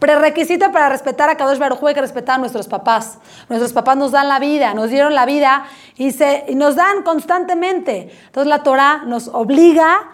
Prerequisito 0.00 0.72
para 0.72 0.88
respetar 0.88 1.30
a 1.30 1.36
Kadosh 1.36 1.58
Baruj 1.58 1.86
hay 1.86 1.94
que 1.94 2.00
respetar 2.00 2.34
a 2.34 2.38
nuestros 2.38 2.66
papás. 2.66 3.18
Nuestros 3.48 3.72
papás 3.72 3.96
nos 3.96 4.10
dan 4.10 4.26
la 4.26 4.40
vida, 4.40 4.74
nos 4.74 4.90
dieron 4.90 5.14
la 5.14 5.26
vida 5.26 5.64
y, 5.94 6.10
se, 6.10 6.44
y 6.48 6.56
nos 6.56 6.74
dan 6.74 7.04
constantemente. 7.04 8.10
Entonces 8.26 8.48
la 8.48 8.64
Torah 8.64 9.04
nos 9.06 9.28
obliga 9.28 10.10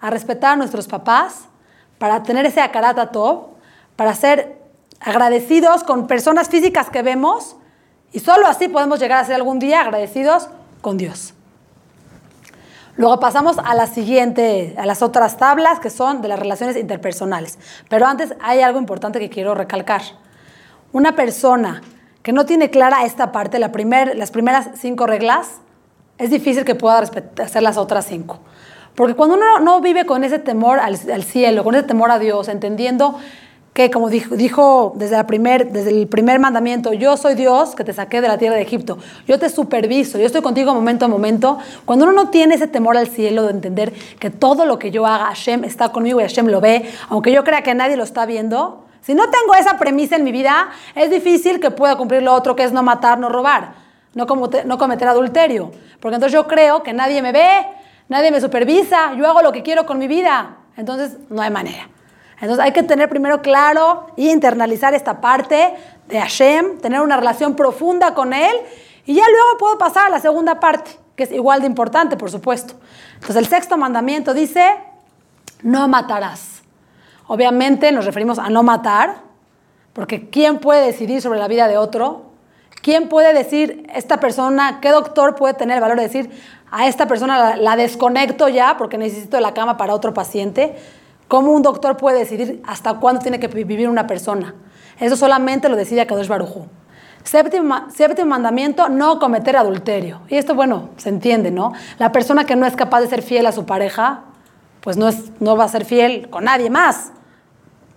a 0.00 0.10
respetar 0.10 0.52
a 0.52 0.56
nuestros 0.56 0.86
papás 0.86 1.48
para 1.98 2.22
tener 2.22 2.46
ese 2.46 2.60
akarata 2.60 3.10
top, 3.10 3.48
para 3.96 4.14
ser 4.14 4.65
agradecidos 5.00 5.84
con 5.84 6.06
personas 6.06 6.48
físicas 6.48 6.90
que 6.90 7.02
vemos 7.02 7.56
Y 8.12 8.20
solo 8.20 8.46
así 8.46 8.68
podemos 8.68 8.98
llegar 9.00 9.18
a 9.18 9.24
ser 9.24 9.34
algún 9.34 9.58
día 9.58 9.80
agradecidos 9.80 10.48
con 10.80 10.96
Dios. 10.96 11.34
Luego 12.96 13.20
pasamos 13.20 13.56
a 13.62 13.74
la 13.74 13.86
siguiente, 13.86 14.74
a 14.78 14.86
las 14.86 15.02
otras 15.02 15.36
tablas 15.36 15.80
que 15.80 15.90
son 15.90 16.22
de 16.22 16.28
las 16.28 16.38
relaciones 16.38 16.76
interpersonales. 16.76 17.58
Pero 17.90 18.06
antes 18.06 18.34
hay 18.40 18.60
algo 18.60 18.78
importante 18.78 19.18
que 19.18 19.28
quiero 19.28 19.54
recalcar. 19.54 20.00
Una 20.92 21.14
persona 21.14 21.82
que 22.22 22.32
no 22.32 22.46
tiene 22.46 22.70
clara 22.70 23.04
esta 23.04 23.32
parte, 23.32 23.58
la 23.58 23.70
primer, 23.70 24.16
las 24.16 24.30
primeras 24.30 24.70
cinco 24.76 25.06
reglas, 25.06 25.60
es 26.16 26.30
difícil 26.30 26.64
que 26.64 26.74
pueda 26.74 26.98
hacer 26.98 27.62
las 27.62 27.76
otras 27.76 28.06
cinco. 28.06 28.40
Porque 28.94 29.14
cuando 29.14 29.36
uno 29.36 29.60
no 29.60 29.82
vive 29.82 30.06
con 30.06 30.24
ese 30.24 30.38
temor 30.38 30.80
al, 30.80 30.98
al 31.12 31.22
cielo, 31.22 31.64
con 31.64 31.74
ese 31.74 31.86
temor 31.86 32.10
a 32.10 32.18
Dios, 32.18 32.48
entendiendo 32.48 33.18
que 33.76 33.90
como 33.90 34.08
dijo, 34.08 34.94
desde, 34.96 35.18
la 35.18 35.26
primer, 35.26 35.70
desde 35.70 35.90
el 35.90 36.08
primer 36.08 36.40
mandamiento, 36.40 36.94
yo 36.94 37.18
soy 37.18 37.34
Dios 37.34 37.74
que 37.74 37.84
te 37.84 37.92
saqué 37.92 38.22
de 38.22 38.28
la 38.28 38.38
tierra 38.38 38.56
de 38.56 38.62
Egipto, 38.62 38.96
yo 39.28 39.38
te 39.38 39.50
superviso, 39.50 40.16
yo 40.16 40.24
estoy 40.24 40.40
contigo 40.40 40.72
momento 40.72 41.04
a 41.04 41.08
momento, 41.08 41.58
cuando 41.84 42.06
uno 42.06 42.14
no 42.14 42.30
tiene 42.30 42.54
ese 42.54 42.68
temor 42.68 42.96
al 42.96 43.06
cielo 43.06 43.42
de 43.42 43.50
entender 43.50 43.92
que 44.18 44.30
todo 44.30 44.64
lo 44.64 44.78
que 44.78 44.90
yo 44.90 45.04
haga, 45.06 45.26
Hashem 45.26 45.62
está 45.64 45.90
conmigo 45.90 46.18
y 46.20 46.22
Hashem 46.22 46.46
lo 46.46 46.62
ve, 46.62 46.90
aunque 47.10 47.30
yo 47.32 47.44
crea 47.44 47.60
que 47.60 47.74
nadie 47.74 47.98
lo 47.98 48.04
está 48.04 48.24
viendo, 48.24 48.86
si 49.02 49.14
no 49.14 49.24
tengo 49.28 49.54
esa 49.54 49.76
premisa 49.76 50.16
en 50.16 50.24
mi 50.24 50.32
vida, 50.32 50.70
es 50.94 51.10
difícil 51.10 51.60
que 51.60 51.70
pueda 51.70 51.96
cumplir 51.96 52.22
lo 52.22 52.32
otro 52.32 52.56
que 52.56 52.64
es 52.64 52.72
no 52.72 52.82
matar, 52.82 53.18
no 53.18 53.28
robar, 53.28 53.74
no, 54.14 54.24
no 54.24 54.78
cometer 54.78 55.06
adulterio, 55.06 55.70
porque 56.00 56.14
entonces 56.14 56.32
yo 56.32 56.46
creo 56.46 56.82
que 56.82 56.94
nadie 56.94 57.20
me 57.20 57.30
ve, 57.30 57.66
nadie 58.08 58.30
me 58.30 58.40
supervisa, 58.40 59.12
yo 59.18 59.26
hago 59.26 59.42
lo 59.42 59.52
que 59.52 59.62
quiero 59.62 59.84
con 59.84 59.98
mi 59.98 60.08
vida, 60.08 60.56
entonces 60.78 61.18
no 61.28 61.42
hay 61.42 61.50
manera. 61.50 61.90
Entonces 62.40 62.64
hay 62.64 62.72
que 62.72 62.82
tener 62.82 63.08
primero 63.08 63.40
claro 63.40 64.08
y 64.16 64.30
internalizar 64.30 64.94
esta 64.94 65.20
parte 65.20 65.74
de 66.08 66.20
Hashem, 66.20 66.78
tener 66.80 67.00
una 67.00 67.16
relación 67.16 67.56
profunda 67.56 68.14
con 68.14 68.32
Él 68.32 68.54
y 69.06 69.14
ya 69.14 69.24
luego 69.30 69.58
puedo 69.58 69.78
pasar 69.78 70.06
a 70.06 70.10
la 70.10 70.20
segunda 70.20 70.60
parte, 70.60 70.90
que 71.14 71.22
es 71.22 71.32
igual 71.32 71.60
de 71.60 71.66
importante, 71.66 72.16
por 72.16 72.30
supuesto. 72.30 72.74
Entonces 73.14 73.36
el 73.36 73.46
sexto 73.46 73.78
mandamiento 73.78 74.34
dice, 74.34 74.76
no 75.62 75.88
matarás. 75.88 76.62
Obviamente 77.26 77.90
nos 77.92 78.04
referimos 78.04 78.38
a 78.38 78.50
no 78.50 78.62
matar, 78.62 79.16
porque 79.92 80.28
¿quién 80.28 80.58
puede 80.58 80.84
decidir 80.84 81.22
sobre 81.22 81.38
la 81.38 81.48
vida 81.48 81.68
de 81.68 81.78
otro? 81.78 82.26
¿Quién 82.82 83.08
puede 83.08 83.32
decir, 83.32 83.86
esta 83.94 84.20
persona, 84.20 84.80
qué 84.82 84.90
doctor 84.90 85.36
puede 85.36 85.54
tener 85.54 85.76
el 85.76 85.80
valor 85.80 85.96
de 85.96 86.02
decir, 86.02 86.30
a 86.70 86.86
esta 86.86 87.06
persona 87.06 87.38
la, 87.38 87.56
la 87.56 87.76
desconecto 87.76 88.48
ya 88.48 88.76
porque 88.76 88.98
necesito 88.98 89.40
la 89.40 89.54
cama 89.54 89.76
para 89.76 89.94
otro 89.94 90.12
paciente? 90.12 90.76
¿Cómo 91.28 91.52
un 91.52 91.62
doctor 91.62 91.96
puede 91.96 92.18
decidir 92.18 92.62
hasta 92.66 92.94
cuándo 92.94 93.20
tiene 93.20 93.40
que 93.40 93.48
vivir 93.48 93.88
una 93.88 94.06
persona? 94.06 94.54
Eso 95.00 95.16
solamente 95.16 95.68
lo 95.68 95.76
decide 95.76 96.06
Kadosh 96.06 96.28
Barujú. 96.28 96.66
Séptimo, 97.24 97.90
séptimo 97.90 98.28
mandamiento, 98.28 98.88
no 98.88 99.18
cometer 99.18 99.56
adulterio. 99.56 100.20
Y 100.28 100.36
esto, 100.36 100.54
bueno, 100.54 100.90
se 100.96 101.08
entiende, 101.08 101.50
¿no? 101.50 101.72
La 101.98 102.12
persona 102.12 102.44
que 102.44 102.54
no 102.54 102.66
es 102.66 102.76
capaz 102.76 103.00
de 103.00 103.08
ser 103.08 103.22
fiel 103.22 103.46
a 103.46 103.52
su 103.52 103.66
pareja, 103.66 104.22
pues 104.80 104.96
no, 104.96 105.08
es, 105.08 105.32
no 105.40 105.56
va 105.56 105.64
a 105.64 105.68
ser 105.68 105.84
fiel 105.84 106.30
con 106.30 106.44
nadie 106.44 106.70
más. 106.70 107.10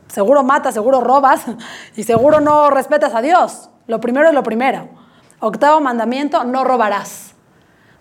Seguro 0.08 0.42
matas, 0.42 0.74
seguro 0.74 1.02
robas 1.02 1.44
y 1.96 2.04
seguro 2.04 2.40
no 2.40 2.72
respetas 2.72 3.14
a 3.14 3.22
Dios. 3.22 3.70
Lo 3.86 4.02
primero 4.02 4.28
es 4.28 4.34
lo 4.34 4.42
primero. 4.42 4.90
Octavo 5.40 5.80
mandamiento, 5.80 6.44
no 6.44 6.64
robarás. 6.64 7.36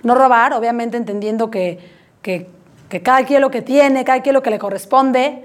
No 0.03 0.15
robar, 0.15 0.55
obviamente 0.55 0.97
entendiendo 0.97 1.51
que, 1.51 1.79
que 2.23 2.51
que 2.89 3.03
cada 3.03 3.25
quien 3.25 3.41
lo 3.41 3.51
que 3.51 3.63
tiene, 3.63 4.05
cada 4.05 4.23
quien 4.23 4.35
lo 4.35 4.43
que 4.43 4.51
le 4.51 4.59
corresponde, 4.59 5.45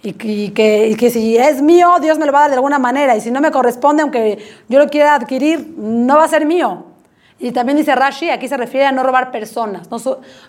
y 0.00 0.12
que, 0.12 0.96
que, 0.96 1.10
si 1.10 1.36
es 1.36 1.60
mío, 1.60 1.96
Dios 2.00 2.18
me 2.18 2.26
lo 2.26 2.32
va 2.32 2.38
a 2.38 2.42
dar 2.42 2.50
de 2.50 2.56
alguna 2.56 2.78
manera, 2.78 3.16
y 3.16 3.20
si 3.20 3.30
no 3.30 3.40
me 3.40 3.50
corresponde, 3.50 4.02
aunque 4.02 4.38
yo 4.68 4.78
lo 4.78 4.88
quiera 4.88 5.14
adquirir, 5.14 5.74
no 5.76 6.16
va 6.16 6.24
a 6.24 6.28
ser 6.28 6.46
mío. 6.46 6.86
Y 7.40 7.52
también 7.52 7.76
dice 7.76 7.94
Rashi, 7.94 8.30
aquí 8.30 8.48
se 8.48 8.56
refiere 8.56 8.86
a 8.86 8.92
no 8.92 9.02
robar 9.02 9.30
personas, 9.30 9.90
no, 9.90 9.98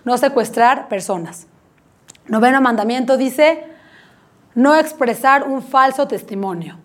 no 0.04 0.18
secuestrar 0.18 0.88
personas. 0.88 1.46
Noveno 2.26 2.60
mandamiento 2.60 3.16
dice, 3.16 3.64
no 4.54 4.76
expresar 4.76 5.44
un 5.44 5.62
falso 5.62 6.06
testimonio. 6.06 6.78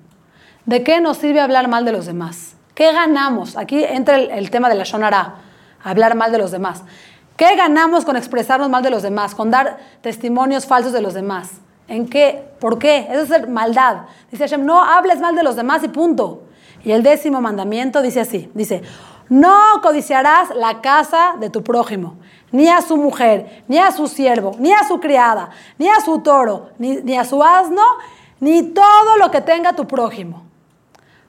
¿De 0.66 0.84
qué 0.84 1.00
nos 1.02 1.18
sirve 1.18 1.40
hablar 1.40 1.68
mal 1.68 1.86
de 1.86 1.92
los 1.92 2.08
demás? 2.08 2.56
¿Qué 2.74 2.92
ganamos? 2.92 3.58
Aquí 3.58 3.84
entra 3.84 4.18
el, 4.18 4.50
tema 4.50 4.70
de 4.70 4.76
la 4.76 4.84
Shonara, 4.84 5.36
hablar 5.84 6.16
mal 6.16 6.32
de 6.32 6.40
los 6.40 6.52
demás. 6.52 6.84
¿Qué 7.36 7.56
ganamos 7.56 8.06
con 8.06 8.16
expresarnos 8.16 8.70
mal 8.70 8.82
de 8.82 8.90
los 8.90 9.04
demás, 9.04 9.36
con 9.36 9.52
dar 9.52 9.78
testimonios 10.02 10.66
falsos 10.66 10.94
de 10.94 11.02
los 11.02 11.14
demás? 11.14 11.52
¿En 11.88 12.08
qué? 12.08 12.44
¿Por 12.60 12.80
qué? 12.80 13.08
Eso 13.12 13.36
es 13.36 13.50
maldad. 13.50 14.04
Dice 14.32 14.46
Hashem, 14.46 14.66
no 14.66 14.82
hables 14.82 15.20
mal 15.20 15.36
de 15.36 15.44
los 15.44 15.56
demás 15.56 15.84
y 15.84 15.90
punto. 15.90 16.44
Y 16.84 16.92
el 16.92 17.04
décimo 17.04 17.42
mandamiento 17.42 18.02
dice 18.02 18.22
así, 18.22 18.50
dice, 18.54 18.84
no 19.28 19.82
codiciarás 19.82 20.56
la 20.56 20.82
casa 20.82 21.36
de 21.40 21.50
tu 21.50 21.64
prójimo, 21.64 22.16
ni 22.52 22.70
a 22.70 22.82
su 22.82 22.96
mujer, 22.96 23.64
ni 23.68 23.80
a 23.80 23.92
su 23.92 24.08
siervo, 24.08 24.56
ni 24.60 24.72
a 24.72 24.88
su 24.88 25.00
criada, 25.00 25.50
ni 25.78 25.90
a 25.90 26.00
su 26.00 26.20
toro, 26.20 26.70
ni, 26.78 27.18
a 27.18 27.26
su 27.26 27.44
asno, 27.44 27.82
ni 28.40 28.64
todo 28.64 29.18
lo 29.20 29.30
que 29.32 29.42
tenga 29.42 29.74
tu 29.74 29.88
prójimo. 29.88 30.44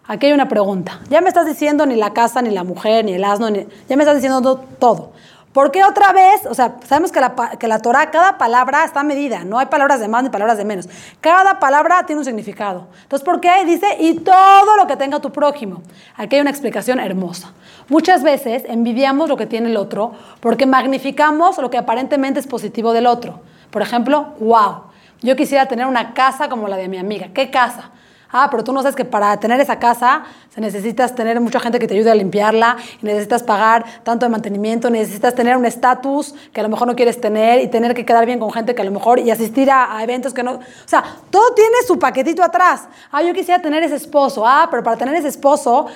Aquí 0.07 0.27
hay 0.27 0.33
una 0.33 0.47
pregunta. 0.47 1.01
Ya 1.09 1.21
me 1.21 1.29
estás 1.29 1.47
diciendo 1.47 1.85
ni 1.85 1.97
la 1.97 2.13
casa, 2.13 2.43
ni 2.43 2.51
la 2.51 2.63
mujer, 2.63 3.05
ni 3.05 3.15
el 3.15 3.25
asno, 3.25 3.49
ya 3.49 3.97
me 3.97 4.03
estás 4.03 4.15
diciendo 4.15 4.61
todo. 4.79 5.13
¿Por 5.57 5.71
qué 5.71 5.83
otra 5.85 6.13
vez? 6.13 6.45
O 6.45 6.53
sea, 6.53 6.77
sabemos 6.87 7.11
que 7.11 7.19
la, 7.19 7.35
que 7.59 7.67
la 7.67 7.79
Torah, 7.79 8.11
cada 8.11 8.37
palabra 8.37 8.85
está 8.85 9.03
medida, 9.03 9.43
no 9.43 9.59
hay 9.59 9.65
palabras 9.65 10.01
de 10.01 10.07
más 10.07 10.23
ni 10.23 10.29
palabras 10.29 10.59
de 10.59 10.67
menos. 10.67 10.87
Cada 11.23 11.59
palabra 11.59 12.05
tiene 12.05 12.19
un 12.19 12.27
significado. 12.27 12.89
Entonces, 13.05 13.25
¿por 13.25 13.41
qué 13.41 13.65
dice 13.65 13.87
y 13.99 14.17
todo 14.19 14.77
lo 14.77 14.87
que 14.87 14.99
tenga 14.99 15.19
tu 15.19 15.33
prójimo? 15.33 15.81
Aquí 16.15 16.37
hay 16.37 16.43
una 16.43 16.51
explicación 16.51 17.01
hermosa. 17.01 17.55
Muchas 17.89 18.23
veces 18.23 18.65
envidiamos 18.67 19.31
lo 19.31 19.39
que 19.39 19.47
tiene 19.47 19.71
el 19.71 19.79
otro 19.79 20.13
porque 20.41 20.67
magnificamos 20.67 21.57
lo 21.57 21.71
que 21.71 21.79
aparentemente 21.79 22.39
es 22.39 22.47
positivo 22.47 22.93
del 22.93 23.07
otro. 23.07 23.41
Por 23.71 23.81
ejemplo, 23.81 24.35
wow, 24.39 24.83
yo 25.23 25.37
quisiera 25.37 25.65
tener 25.69 25.87
una 25.87 26.13
casa 26.13 26.51
como 26.51 26.69
la 26.69 26.77
de 26.77 26.89
mi 26.89 26.99
amiga. 26.99 27.29
¿Qué 27.33 27.51
casa? 27.51 27.93
Ah, 28.31 28.49
pero 28.51 28.65
tú 28.65 28.73
no 28.73 28.83
sabes 28.83 28.97
que 28.97 29.05
para 29.05 29.39
tener 29.39 29.61
esa 29.61 29.79
casa 29.79 30.25
se 30.55 30.61
necesitas 30.61 31.15
tener 31.15 31.41
mucha 31.41 31.61
gente 31.61 31.79
que 31.79 31.87
te 31.87 31.95
ayude 31.95 32.11
a 32.11 32.15
limpiarla, 32.15 32.77
y 33.03 33.07
necesitas 33.07 33.43
pagar 33.43 33.85
tanto 34.03 34.27
de 34.27 34.31
mantenimiento, 34.31 34.91
necesitas 34.91 35.35
tener 35.35 35.57
un 35.57 35.67
estatus 35.67 36.35
que 36.53 36.61
a 36.61 36.63
lo 36.63 36.69
mejor 36.69 36.89
no 36.89 36.97
quieres 36.97 37.21
tener 37.21 37.61
y 37.61 37.69
tener 37.69 37.95
que 37.95 38.05
quedar 38.05 38.27
bien 38.27 38.39
con 38.39 38.51
gente 38.53 38.75
que 38.75 38.83
a 38.83 38.85
lo 38.85 38.91
mejor 38.91 39.19
y 39.19 39.31
asistir 39.31 39.71
a, 39.71 40.03
eventos 40.03 40.35
que 40.35 40.43
no... 40.43 40.53
O 40.53 40.61
sea, 40.87 41.05
todo 41.31 41.55
tiene 41.55 41.77
su 41.87 41.99
paquetito 41.99 42.43
atrás. 42.43 42.89
Ah, 43.11 43.23
yo 43.23 43.33
quisiera 43.33 43.61
tener 43.61 43.83
ese 43.83 43.97
esposo. 43.97 44.47
Ah, 44.47 44.69
pero 44.71 44.83
para 44.83 44.97
tener 44.97 45.15
ese 45.15 45.29
esposo 45.29 45.87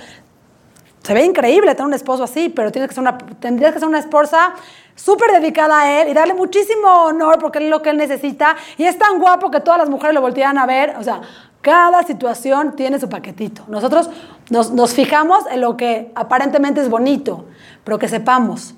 se 1.02 1.14
ve 1.14 1.24
increíble 1.24 1.74
tener 1.74 1.86
un 1.86 1.94
esposo 1.94 2.24
así, 2.24 2.50
pero 2.50 2.70
tienes 2.70 2.88
que 2.88 2.94
ser 2.94 3.02
una, 3.02 3.16
tendrías 3.18 3.72
que 3.72 3.78
ser 3.78 3.88
una 3.88 3.98
esposa 3.98 4.54
súper 4.94 5.32
dedicada 5.32 5.80
a 5.80 6.02
él 6.02 6.08
y 6.08 6.14
darle 6.14 6.34
muchísimo 6.34 6.88
honor 7.04 7.38
porque 7.38 7.58
es 7.58 7.64
lo 7.70 7.80
que 7.80 7.90
él 7.90 7.96
necesita 7.96 8.54
y 8.76 8.84
es 8.84 8.98
tan 8.98 9.18
guapo 9.18 9.50
que 9.50 9.60
todas 9.60 9.78
las 9.78 9.88
mujeres 9.88 10.14
lo 10.14 10.20
voltean 10.20 10.58
a 10.58 10.66
ver. 10.66 10.96
O 10.98 11.02
sea, 11.02 11.22
cada 11.60 12.02
situación 12.04 12.74
tiene 12.74 12.98
su 12.98 13.08
paquetito. 13.08 13.64
Nosotros 13.68 14.10
nos, 14.50 14.94
fijamos 14.94 15.44
en 15.50 15.60
lo 15.60 15.76
que 15.76 16.10
aparentemente 16.14 16.80
es 16.80 16.88
bonito, 16.88 17.44
pero 17.84 17.98
que 17.98 18.08
sepamos. 18.08 18.74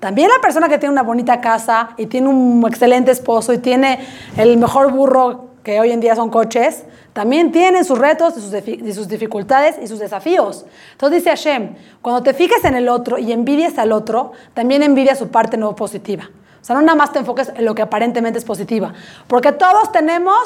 También 0.00 0.28
la 0.28 0.40
persona 0.40 0.68
que 0.68 0.78
tiene 0.78 0.92
una 0.92 1.02
bonita 1.02 1.40
casa 1.40 1.90
y 1.96 2.06
tiene 2.06 2.28
un 2.28 2.62
excelente 2.68 3.10
esposo 3.10 3.52
y 3.52 3.58
tiene 3.58 4.00
el 4.36 4.58
mejor 4.58 4.92
burro 4.92 5.46
que 5.64 5.80
hoy 5.80 5.90
en 5.90 6.00
día 6.00 6.14
son 6.14 6.30
coches, 6.30 6.84
también 7.12 7.50
tienen 7.50 7.84
sus 7.84 7.98
retos 7.98 8.34
y 8.36 8.92
sus, 8.92 9.08
dificultades 9.08 9.76
y 9.82 9.88
sus 9.88 9.98
desafíos. 9.98 10.66
Entonces 10.92 11.24
dice 11.24 11.30
Hashem, 11.30 11.74
cuando 12.02 12.22
te 12.22 12.34
fijes 12.34 12.62
en 12.64 12.76
el 12.76 12.88
otro 12.88 13.18
y 13.18 13.32
envidias 13.32 13.78
al 13.78 13.90
otro, 13.90 14.32
también 14.54 14.82
envidia 14.82 15.16
su 15.16 15.28
parte 15.28 15.56
no 15.56 15.74
positiva. 15.74 16.30
O 16.60 16.64
sea, 16.64 16.76
no 16.76 16.82
nada 16.82 16.94
más 16.94 17.12
te 17.12 17.18
enfoques 17.18 17.50
en 17.56 17.64
lo 17.64 17.74
que 17.74 17.82
aparentemente 17.82 18.38
es 18.38 18.44
positiva, 18.44 18.92
porque 19.26 19.50
todos 19.50 19.90
tenemos 19.92 20.38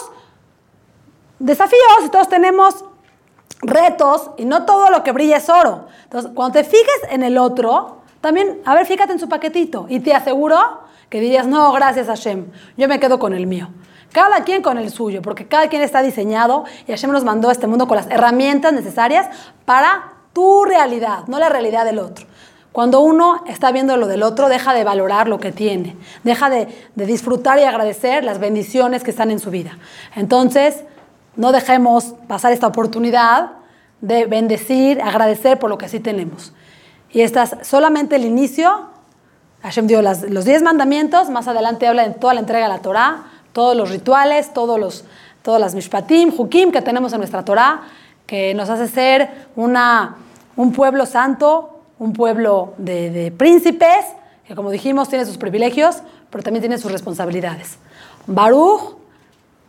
desafíos 1.40 2.05
y 2.07 2.09
todos 2.11 2.29
tenemos 2.29 2.85
retos 3.62 4.31
y 4.37 4.44
no 4.44 4.64
todo 4.64 4.90
lo 4.90 5.03
que 5.03 5.12
brilla 5.12 5.38
es 5.38 5.48
oro. 5.48 5.87
Entonces, 6.05 6.31
cuando 6.35 6.59
te 6.61 6.64
fijes 6.64 7.00
en 7.11 7.22
el 7.22 7.37
otro, 7.37 7.98
también, 8.20 8.61
a 8.64 8.74
ver, 8.74 8.87
fíjate 8.87 9.12
en 9.12 9.18
su 9.18 9.29
paquetito 9.29 9.87
y 9.88 10.00
te 10.00 10.14
aseguro 10.14 10.57
que 11.09 11.20
dirías, 11.20 11.46
no, 11.46 11.72
gracias 11.72 12.07
Hashem, 12.07 12.46
yo 12.76 12.88
me 12.88 13.00
quedo 13.00 13.18
con 13.18 13.35
el 13.35 13.46
mío. 13.46 13.68
Cada 14.12 14.44
quien 14.44 14.62
con 14.62 14.76
el 14.76 14.90
suyo, 14.90 15.22
porque 15.22 15.46
cada 15.46 15.68
quien 15.68 15.83
está 15.83 16.03
diseñado 16.03 16.64
y 16.87 16.92
Hashem 16.92 17.12
nos 17.12 17.24
mandó 17.24 17.48
a 17.48 17.53
este 17.53 17.66
mundo 17.66 17.87
con 17.87 17.96
las 17.96 18.11
herramientas 18.11 18.72
necesarias 18.72 19.29
para 19.64 20.14
tu 20.33 20.64
realidad, 20.64 21.26
no 21.26 21.38
la 21.38 21.48
realidad 21.48 21.85
del 21.85 21.98
otro. 21.98 22.26
Cuando 22.72 23.00
uno 23.00 23.42
está 23.48 23.72
viendo 23.72 23.96
lo 23.96 24.07
del 24.07 24.22
otro, 24.22 24.48
deja 24.48 24.74
de 24.74 24.85
valorar 24.85 25.29
lo 25.29 25.40
que 25.40 25.50
tiene, 25.50 25.96
deja 26.22 26.50
de, 26.50 26.68
de 26.94 27.07
disfrutar 27.07 27.59
y 27.59 27.64
agradecer 27.64 28.22
las 28.22 28.38
bendiciones 28.38 29.03
que 29.03 29.11
están 29.11 29.31
en 29.33 29.40
su 29.40 29.50
vida. 29.50 29.79
Entonces, 30.14 30.85
no 31.36 31.52
dejemos 31.52 32.14
pasar 32.28 32.52
esta 32.52 32.66
oportunidad 32.66 33.52
de 34.00 34.26
bendecir, 34.26 35.00
agradecer 35.00 35.58
por 35.58 35.70
lo 35.70 35.78
que 35.78 35.88
sí 35.88 36.00
tenemos. 36.00 36.52
Y 37.10 37.22
esta 37.22 37.42
es 37.42 37.56
solamente 37.62 38.16
el 38.16 38.24
inicio. 38.24 38.88
Hashem 39.62 39.86
dio 39.86 40.00
los 40.02 40.44
diez 40.44 40.62
mandamientos, 40.62 41.28
más 41.28 41.48
adelante 41.48 41.86
habla 41.86 42.08
de 42.08 42.14
toda 42.14 42.34
la 42.34 42.40
entrega 42.40 42.66
de 42.66 42.72
la 42.72 42.80
Torah, 42.80 43.24
todos 43.52 43.76
los 43.76 43.90
rituales, 43.90 44.52
todos 44.54 44.80
los, 44.80 45.04
todas 45.42 45.60
las 45.60 45.74
mishpatim, 45.74 46.32
hukim 46.36 46.72
que 46.72 46.80
tenemos 46.80 47.12
en 47.12 47.18
nuestra 47.18 47.44
Torah, 47.44 47.82
que 48.26 48.54
nos 48.54 48.70
hace 48.70 48.88
ser 48.88 49.48
una, 49.56 50.16
un 50.56 50.72
pueblo 50.72 51.04
santo, 51.04 51.80
un 51.98 52.12
pueblo 52.12 52.74
de, 52.78 53.10
de 53.10 53.32
príncipes, 53.32 54.06
que 54.46 54.54
como 54.54 54.70
dijimos 54.70 55.08
tiene 55.08 55.26
sus 55.26 55.36
privilegios, 55.36 56.02
pero 56.30 56.42
también 56.42 56.62
tiene 56.62 56.78
sus 56.78 56.90
responsabilidades. 56.90 57.76
Baruch, 58.26 58.96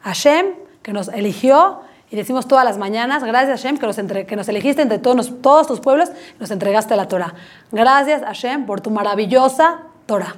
Hashem, 0.02 0.46
que 0.82 0.94
nos 0.94 1.08
eligió 1.10 1.82
y 2.10 2.16
decimos 2.16 2.48
todas 2.48 2.66
las 2.66 2.78
mañanas, 2.78 3.24
gracias 3.24 3.62
Hashem 3.62 3.78
que 3.78 3.86
nos, 3.86 3.98
entre- 3.98 4.26
que 4.26 4.36
nos 4.36 4.48
elegiste 4.50 4.82
entre 4.82 5.00
todos, 5.00 5.42
todos 5.42 5.68
tus 5.68 5.80
pueblos 5.80 6.10
nos 6.40 6.52
entregaste 6.52 6.96
la 6.96 7.08
Torah. 7.08 7.34
Gracias 7.72 8.22
Hashem 8.24 8.66
por 8.66 8.82
tu 8.82 8.90
maravillosa 8.92 9.80
Torah. 10.06 10.36